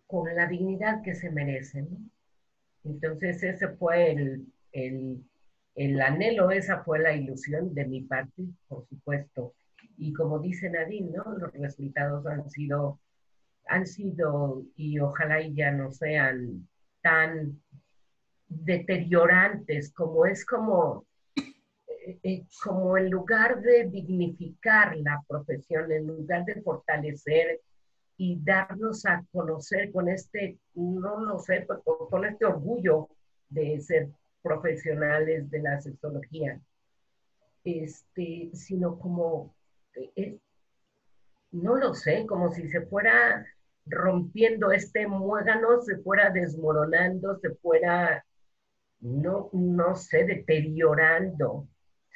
con 0.06 0.36
la 0.36 0.46
dignidad 0.46 1.02
que 1.02 1.16
se 1.16 1.32
merecen. 1.32 2.12
Entonces 2.84 3.42
ese 3.42 3.70
fue 3.70 4.12
el, 4.12 4.46
el, 4.72 5.24
el, 5.74 6.00
anhelo, 6.00 6.52
esa 6.52 6.84
fue 6.84 7.00
la 7.00 7.14
ilusión 7.14 7.74
de 7.74 7.86
mi 7.86 8.02
parte, 8.02 8.44
por 8.68 8.86
supuesto. 8.88 9.56
Y 9.98 10.14
como 10.14 10.38
dice 10.38 10.70
Nadine, 10.70 11.10
¿no? 11.18 11.24
los 11.40 11.52
resultados 11.54 12.28
han 12.28 12.48
sido, 12.52 13.00
han 13.66 13.88
sido, 13.88 14.64
y 14.76 15.00
ojalá 15.00 15.42
ya 15.42 15.72
no 15.72 15.92
sean 15.92 16.68
tan 17.02 17.60
deteriorantes, 18.48 19.92
como 19.92 20.28
es 20.28 20.46
como, 20.46 21.08
eh, 22.06 22.20
eh, 22.24 22.46
como 22.64 22.98
en 22.98 23.10
lugar 23.10 23.62
de 23.62 23.86
dignificar 23.86 24.96
la 24.98 25.24
profesión, 25.28 25.92
en 25.92 26.08
lugar 26.08 26.46
de 26.46 26.62
fortalecer 26.62 27.62
y 28.18 28.40
darnos 28.44 29.06
a 29.06 29.24
conocer 29.32 29.92
con 29.92 30.10
este, 30.10 30.58
no 30.76 31.22
lo 31.22 31.40
sé, 31.40 31.66
con, 31.66 32.26
este 32.26 32.46
orgullo 32.46 33.10
de 33.50 33.80
ser 33.80 34.10
profesionales 34.42 35.50
de 35.50 35.62
la 35.62 35.80
sexología, 35.82 36.60
este, 37.64 38.50
sino 38.54 39.00
como, 39.00 39.56
eh, 39.96 40.38
no 41.52 41.76
lo 41.78 41.94
sé, 41.94 42.26
como 42.26 42.52
si 42.52 42.68
se 42.68 42.82
fuera 42.82 43.46
rompiendo 43.86 44.72
este 44.72 45.08
muégano, 45.08 45.82
se 45.82 45.98
fuera 45.98 46.30
desmoronando, 46.30 47.38
se 47.40 47.52
fuera 47.56 48.26
no, 49.04 49.50
no 49.54 49.96
sé, 49.96 50.26
deteriorando. 50.26 51.68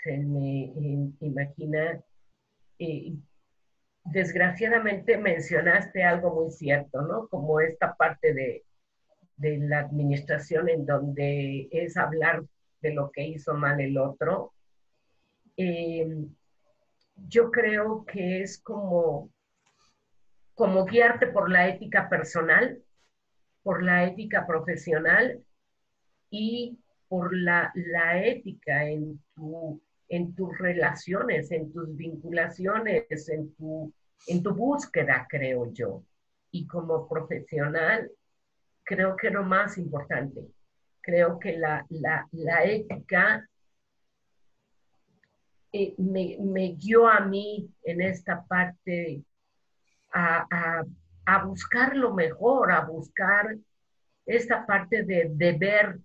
Se 0.04 0.18
me 0.18 0.74
imagina. 1.20 2.02
Eh, 2.80 3.14
desgraciadamente 4.12 5.18
mencionaste 5.18 6.04
algo 6.04 6.34
muy 6.34 6.52
cierto, 6.52 7.02
¿no? 7.02 7.28
Como 7.28 7.60
esta 7.60 7.96
parte 7.96 8.34
de, 8.34 8.64
la 9.40 9.80
administración 9.80 10.68
en 10.70 10.86
donde 10.86 11.68
es 11.72 11.96
hablar 11.96 12.44
de 12.82 12.94
lo 12.94 13.12
que 13.12 13.24
hizo 13.28 13.54
mal 13.54 13.80
el 13.80 13.98
otro. 13.98 14.54
Em, 15.56 16.34
yo 17.28 17.52
creo 17.52 18.04
que 18.06 18.42
es 18.42 18.60
como, 18.60 19.30
como 20.56 20.86
guiarte 20.86 21.28
por 21.28 21.52
la 21.52 21.68
ética 21.68 22.10
personal, 22.10 22.82
por 23.62 23.84
la 23.84 24.06
ética 24.06 24.48
profesional 24.48 25.44
y 26.32 26.80
por 27.08 27.36
la, 27.36 27.72
ética 28.24 28.86
en, 28.86 29.22
tu, 29.36 29.82
en 30.10 30.34
tus 30.36 30.58
relaciones, 30.58 31.52
en 31.52 31.72
tus 31.72 31.96
vinculaciones, 31.96 33.30
en 33.30 33.54
tu, 33.56 33.94
en 34.28 34.44
tu 34.44 34.54
búsqueda, 34.54 35.28
creo 35.30 35.72
yo. 35.74 36.04
Y 36.52 36.66
como 36.66 37.08
profesional, 37.08 38.10
creo 38.84 39.16
que 39.16 39.30
lo 39.30 39.44
más 39.44 39.78
importante, 39.78 40.42
creo 41.02 41.40
que 41.40 41.58
la, 41.58 41.86
ética 42.64 43.48
eh, 45.72 45.94
me, 45.98 46.76
guió 46.80 47.08
a 47.08 47.20
mí 47.20 47.70
en 47.84 48.02
esta 48.02 48.46
parte 48.46 49.24
a, 50.14 50.84
a 51.26 51.44
buscar 51.44 51.96
lo 51.96 52.14
mejor, 52.14 52.72
a 52.72 52.86
buscar 52.86 53.56
esta 54.26 54.66
parte 54.66 55.04
de 55.04 55.30
deber 55.34 56.00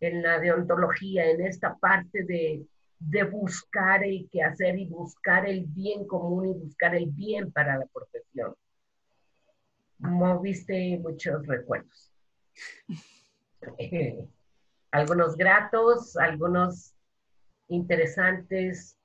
en 0.00 0.22
la 0.22 0.38
deontología, 0.38 1.28
en 1.28 1.40
esta 1.44 1.76
parte 1.76 2.22
de, 2.22 2.64
buscar 3.00 4.04
el 4.04 4.28
hacer 4.44 4.78
y 4.78 4.86
buscar 4.86 5.48
el 5.48 5.64
bien 5.66 6.06
común 6.06 6.48
y 6.48 6.52
buscar 6.54 6.94
el 6.94 7.06
bien 7.06 7.52
para 7.52 7.76
la 7.78 7.86
profesión. 7.86 8.54
Moviste 9.98 10.98
muchos 10.98 11.46
recuerdos. 11.46 12.12
algunos 14.90 15.36
gratos, 15.36 16.16
algunos 16.16 16.94
interesantes, 17.68 18.98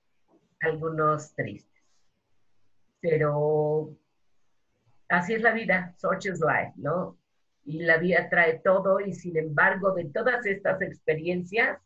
algunos 0.60 1.34
tristes. 1.36 1.84
Pero 3.02 3.96
así 5.10 5.34
es 5.34 5.41
la 5.41 5.52
vida, 5.52 5.94
such 5.98 6.26
is 6.26 6.39
life, 6.39 6.74
¿no? 6.76 7.18
y 7.66 7.80
la 7.80 7.98
vida 7.98 8.30
trae 8.30 8.60
todo 8.60 9.00
y 9.00 9.14
sin 9.14 9.38
embargo 9.38 9.94
de 9.94 10.06
todas 10.06 10.46
estas 10.46 10.82
experiencias 10.82 11.80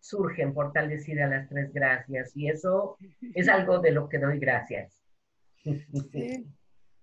surgen 0.00 0.54
fortalecidas 0.54 1.30
las 1.30 1.48
tres 1.48 1.72
gracias 1.72 2.32
y 2.34 2.48
eso 2.48 2.96
es 3.34 3.48
algo 3.48 3.78
de 3.78 3.92
lo 3.92 4.08
que 4.08 4.18
doy 4.18 4.38
gracias. 4.38 5.02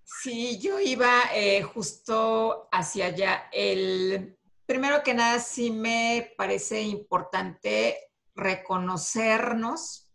Sí, 0.02 0.58
yo 0.58 0.80
iba 0.80 1.10
eh, 1.34 1.62
justo 1.62 2.68
hacia 2.72 3.06
allá. 3.06 3.48
El, 3.52 4.36
primero 4.66 5.02
que 5.02 5.14
nada, 5.14 5.38
sí 5.38 5.70
me 5.70 6.32
parece 6.36 6.82
importante 6.82 7.96
reconocernos 8.34 10.12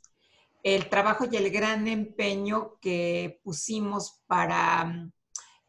el 0.64 0.90
trabajo 0.90 1.26
y 1.30 1.36
el 1.36 1.52
gran 1.52 1.88
empeño 1.88 2.80
que 2.80 3.40
pusimos 3.44 4.24
para 4.28 5.10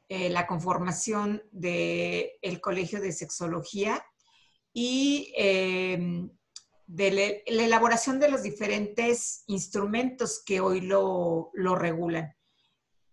eh, 0.09 0.29
la 0.31 0.47
conformación 0.47 1.43
del 1.51 2.61
Colegio 2.61 3.01
de 3.01 3.13
Sexología 3.13 4.05
y 4.73 5.33
em, 5.37 6.31
de 6.87 7.43
la 7.47 7.63
elaboración 7.65 8.21
de 8.21 8.31
los 8.31 8.43
diferentes 8.43 9.45
instrumentos 9.47 10.43
que 10.45 10.61
hoy 10.61 10.81
lo, 10.81 11.51
lo 11.55 11.75
regulan, 11.75 12.35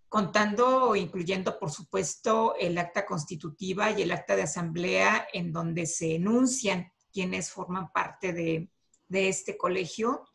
contando 0.09 0.95
incluyendo, 0.95 1.57
por 1.57 1.71
supuesto, 1.71 2.55
el 2.59 2.77
acta 2.77 3.05
constitutiva 3.05 3.91
y 3.91 4.01
el 4.01 4.11
acta 4.11 4.35
de 4.35 4.43
asamblea 4.43 5.27
en 5.31 5.53
donde 5.53 5.85
se 5.85 6.15
enuncian 6.15 6.91
quienes 7.13 7.51
forman 7.51 7.91
parte 7.91 8.33
de, 8.33 8.69
de 9.07 9.29
este 9.29 9.57
colegio. 9.57 10.27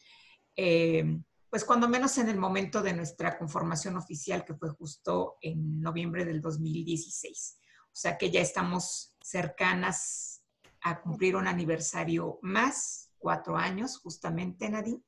Eh, 0.54 1.20
pues 1.48 1.64
cuando 1.64 1.88
menos 1.88 2.18
en 2.18 2.28
el 2.28 2.38
momento 2.38 2.82
de 2.82 2.92
nuestra 2.92 3.38
conformación 3.38 3.96
oficial, 3.96 4.44
que 4.44 4.54
fue 4.54 4.70
justo 4.70 5.36
en 5.40 5.80
noviembre 5.80 6.24
del 6.24 6.40
2016. 6.40 7.58
O 7.84 7.98
sea 7.98 8.18
que 8.18 8.30
ya 8.30 8.40
estamos 8.40 9.14
cercanas 9.22 10.42
a 10.82 11.00
cumplir 11.00 11.34
un 11.36 11.46
aniversario 11.46 12.38
más, 12.42 13.05
cuatro 13.26 13.56
años 13.56 13.98
justamente, 13.98 14.68
Nadine. 14.68 15.02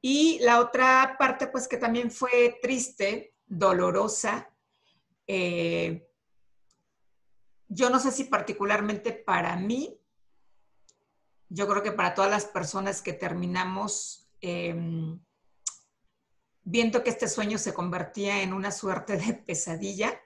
Y 0.00 0.40
la 0.40 0.58
otra 0.58 1.14
parte, 1.16 1.46
pues 1.46 1.68
que 1.68 1.76
también 1.76 2.10
fue 2.10 2.58
triste, 2.60 3.36
dolorosa, 3.46 4.52
eh, 5.24 6.10
yo 7.68 7.88
no 7.88 8.00
sé 8.00 8.10
si 8.10 8.24
particularmente 8.24 9.12
para 9.12 9.54
mí, 9.54 9.96
yo 11.48 11.68
creo 11.68 11.84
que 11.84 11.92
para 11.92 12.16
todas 12.16 12.32
las 12.32 12.46
personas 12.46 13.00
que 13.00 13.12
terminamos 13.12 14.28
em, 14.40 15.20
viendo 16.64 17.04
que 17.04 17.10
este 17.10 17.28
sueño 17.28 17.58
se 17.58 17.74
convertía 17.74 18.42
en 18.42 18.52
una 18.52 18.72
suerte 18.72 19.18
de 19.18 19.34
pesadilla, 19.46 20.20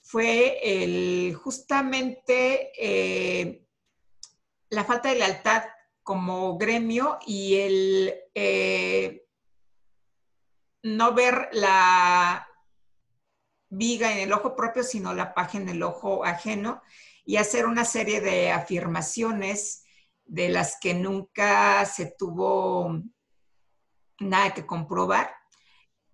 fue 0.00 1.34
justamente 1.42 2.72
eh, 2.78 3.66
la 4.70 4.84
falta 4.84 5.08
de 5.08 5.16
lealtad 5.16 5.62
como 6.06 6.56
gremio 6.56 7.18
y 7.26 7.56
el 7.56 8.14
eh, 8.32 9.26
no 10.84 11.12
ver 11.14 11.48
la 11.50 12.46
viga 13.68 14.12
en 14.12 14.20
el 14.20 14.32
ojo 14.32 14.54
propio, 14.54 14.84
sino 14.84 15.12
la 15.12 15.34
paja 15.34 15.58
en 15.58 15.68
el 15.68 15.82
ojo 15.82 16.24
ajeno 16.24 16.80
y 17.24 17.38
hacer 17.38 17.66
una 17.66 17.84
serie 17.84 18.20
de 18.20 18.52
afirmaciones 18.52 19.82
de 20.24 20.48
las 20.48 20.78
que 20.80 20.94
nunca 20.94 21.84
se 21.86 22.14
tuvo 22.16 23.02
nada 24.20 24.54
que 24.54 24.64
comprobar 24.64 25.34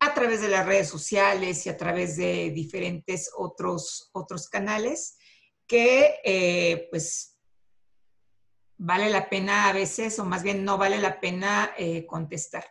a 0.00 0.14
través 0.14 0.40
de 0.40 0.48
las 0.48 0.64
redes 0.64 0.88
sociales 0.88 1.66
y 1.66 1.68
a 1.68 1.76
través 1.76 2.16
de 2.16 2.50
diferentes 2.50 3.30
otros, 3.36 4.08
otros 4.14 4.48
canales 4.48 5.18
que 5.66 6.14
eh, 6.24 6.88
pues 6.90 7.31
vale 8.84 9.10
la 9.10 9.28
pena 9.28 9.68
a 9.68 9.72
veces 9.72 10.18
o 10.18 10.24
más 10.24 10.42
bien 10.42 10.64
no 10.64 10.76
vale 10.76 10.98
la 10.98 11.20
pena 11.20 11.72
eh, 11.78 12.04
contestar. 12.04 12.64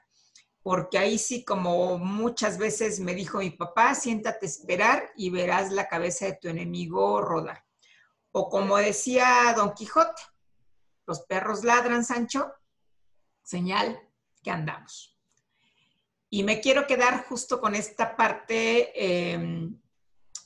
Porque 0.61 0.97
ahí 0.97 1.17
sí, 1.17 1.45
como 1.45 1.97
muchas 1.97 2.57
veces 2.57 2.99
me 2.99 3.15
dijo 3.15 3.39
mi 3.39 3.49
papá, 3.49 3.95
siéntate 3.95 4.45
a 4.45 4.49
esperar 4.49 5.11
y 5.15 5.29
verás 5.29 5.71
la 5.71 5.87
cabeza 5.87 6.25
de 6.25 6.37
tu 6.39 6.49
enemigo 6.49 7.21
rodar. 7.21 7.63
O 8.31 8.49
como 8.49 8.77
decía 8.77 9.53
Don 9.55 9.73
Quijote, 9.73 10.21
los 11.07 11.21
perros 11.21 11.63
ladran, 11.63 12.03
Sancho, 12.03 12.53
señal 13.41 13.97
que 14.43 14.51
andamos. 14.51 15.17
Y 16.29 16.43
me 16.43 16.59
quiero 16.59 16.87
quedar 16.87 17.25
justo 17.25 17.61
con 17.61 17.73
esta 17.73 18.17
parte 18.17 19.31
em, 19.33 19.79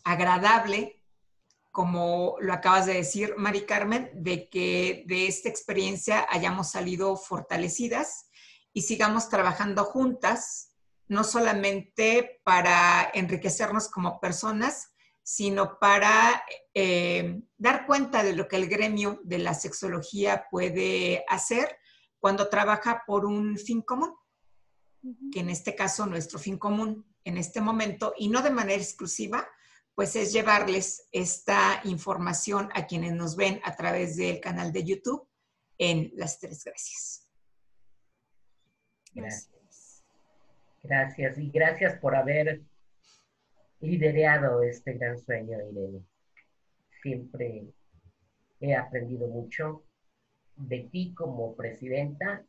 agradable, 0.03 0.95
como 1.76 2.38
lo 2.40 2.54
acabas 2.54 2.86
de 2.86 2.94
decir, 2.94 3.34
Mari 3.36 3.66
Carmen, 3.66 4.10
de 4.14 4.48
que 4.48 5.04
de 5.08 5.28
esta 5.28 5.50
experiencia 5.50 6.26
hayamos 6.30 6.72
salido 6.72 7.18
fortalecidas 7.18 8.30
y 8.72 8.84
sigamos 8.84 9.28
trabajando 9.28 9.84
juntas, 9.84 10.74
no 11.10 11.26
solamente 11.26 12.40
para 12.46 13.12
enriquecernos 13.14 13.90
como 13.90 14.22
personas, 14.22 14.94
sino 15.22 15.78
para 15.78 16.46
em, 16.74 17.44
dar 17.58 17.86
cuenta 17.86 18.24
de 18.24 18.38
lo 18.38 18.48
que 18.48 18.56
el 18.56 18.70
gremio 18.70 19.20
de 19.26 19.40
la 19.40 19.54
sexología 19.54 20.46
puede 20.50 21.26
hacer 21.28 21.78
cuando 22.22 22.48
trabaja 22.48 23.04
por 23.06 23.26
un 23.26 23.58
fin 23.58 23.82
común 23.82 24.16
que 25.32 25.42
en 25.42 25.50
este 25.50 25.76
caso 25.76 26.06
nuestro 26.06 26.40
fin 26.40 26.58
común 26.58 27.06
en 27.26 27.38
este 27.38 27.60
momento, 27.60 28.14
y 28.18 28.30
no 28.30 28.42
de 28.42 28.52
manera 28.52 28.82
exclusiva, 28.82 29.48
pues 29.96 30.16
es 30.18 30.34
llevarles 30.34 31.08
esta 31.12 31.80
información 31.86 32.70
a 32.74 32.86
quienes 32.86 33.14
nos 33.14 33.36
ven 33.38 33.62
a 33.64 33.76
través 33.76 34.18
del 34.18 34.41
canal 34.41 34.74
de 34.74 34.84
YouTube 34.84 35.28
en 35.78 36.12
las 36.16 36.39
tres 36.39 36.64
gracias. 36.66 37.30
Gracias. 39.14 40.04
Gracias 40.84 41.38
y 41.39 41.50
gracias 41.50 41.98
por 42.00 42.16
haber 42.16 42.62
liderado 43.80 44.62
este 44.64 44.93
gran 44.93 45.18
sueño, 45.18 45.58
Irene. 45.72 46.06
Siempre 47.02 47.74
he 48.60 48.76
aprendido 48.76 49.28
mucho 49.28 49.86
de 50.58 50.89
ti 50.91 51.14
como 51.14 51.56
presidenta 51.56 52.46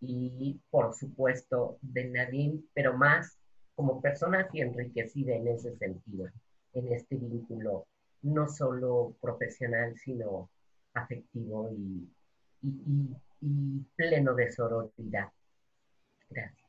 y 0.00 0.60
por 0.70 0.94
supuesto 0.94 1.78
de 1.82 2.04
Nadine, 2.10 2.62
pero 2.72 2.96
más 2.96 3.38
como 3.74 4.00
persona 4.00 4.48
y 4.52 4.60
enriquecida 4.60 5.34
en 5.34 5.48
ese 5.48 5.76
sentido, 5.76 6.28
en 6.74 6.92
este 6.92 7.16
vínculo, 7.16 7.86
no 8.22 8.48
solo 8.48 9.16
profesional, 9.20 9.96
sino 9.96 10.50
afectivo 10.94 11.70
y, 11.72 12.08
pleno 13.96 14.34
de 14.34 14.50
sororidad. 14.50 15.30
Gracias. 16.30 16.66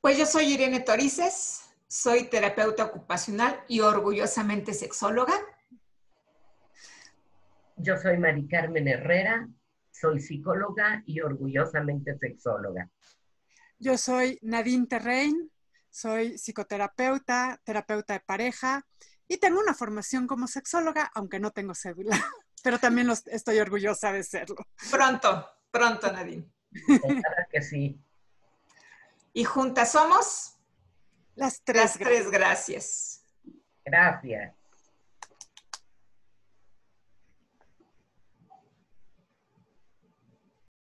Pues 0.00 0.16
yo 0.16 0.26
soy 0.26 0.52
Irene 0.52 0.80
Torices, 0.80 1.74
soy 1.88 2.28
terapeuta 2.28 2.84
ocupacional 2.84 3.64
y 3.66 3.80
orgullosamente 3.80 4.72
sexóloga. 4.74 5.34
Yo 7.76 7.96
soy 7.96 8.18
Mari 8.18 8.46
Carmen 8.46 8.86
Herrera, 8.86 9.48
soy 9.90 10.20
psicóloga 10.20 11.02
y 11.06 11.20
orgullosamente 11.20 12.16
sexóloga. 12.16 12.88
Yo 13.80 13.98
soy 13.98 14.38
Nadine 14.42 14.86
Terrein, 14.86 15.50
soy 15.94 16.38
psicoterapeuta, 16.38 17.60
terapeuta 17.62 18.14
de 18.14 18.20
pareja 18.20 18.84
y 19.28 19.36
tengo 19.36 19.60
una 19.60 19.74
formación 19.74 20.26
como 20.26 20.48
sexóloga, 20.48 21.08
aunque 21.14 21.38
no 21.38 21.52
tengo 21.52 21.72
cédula, 21.72 22.10
pero 22.64 22.80
también 22.80 23.08
estoy 23.26 23.60
orgullosa 23.60 24.12
de 24.12 24.24
serlo. 24.24 24.56
Pronto, 24.90 25.48
pronto, 25.70 26.12
Nadine. 26.12 26.50
Claro 27.00 27.46
que 27.48 27.62
sí. 27.62 28.00
Y 29.32 29.44
juntas 29.44 29.92
somos 29.92 30.58
las 31.36 31.62
tres, 31.62 31.82
las 31.82 31.98
tres 31.98 32.30
gracias. 32.30 33.24
Gracias. 33.84 34.52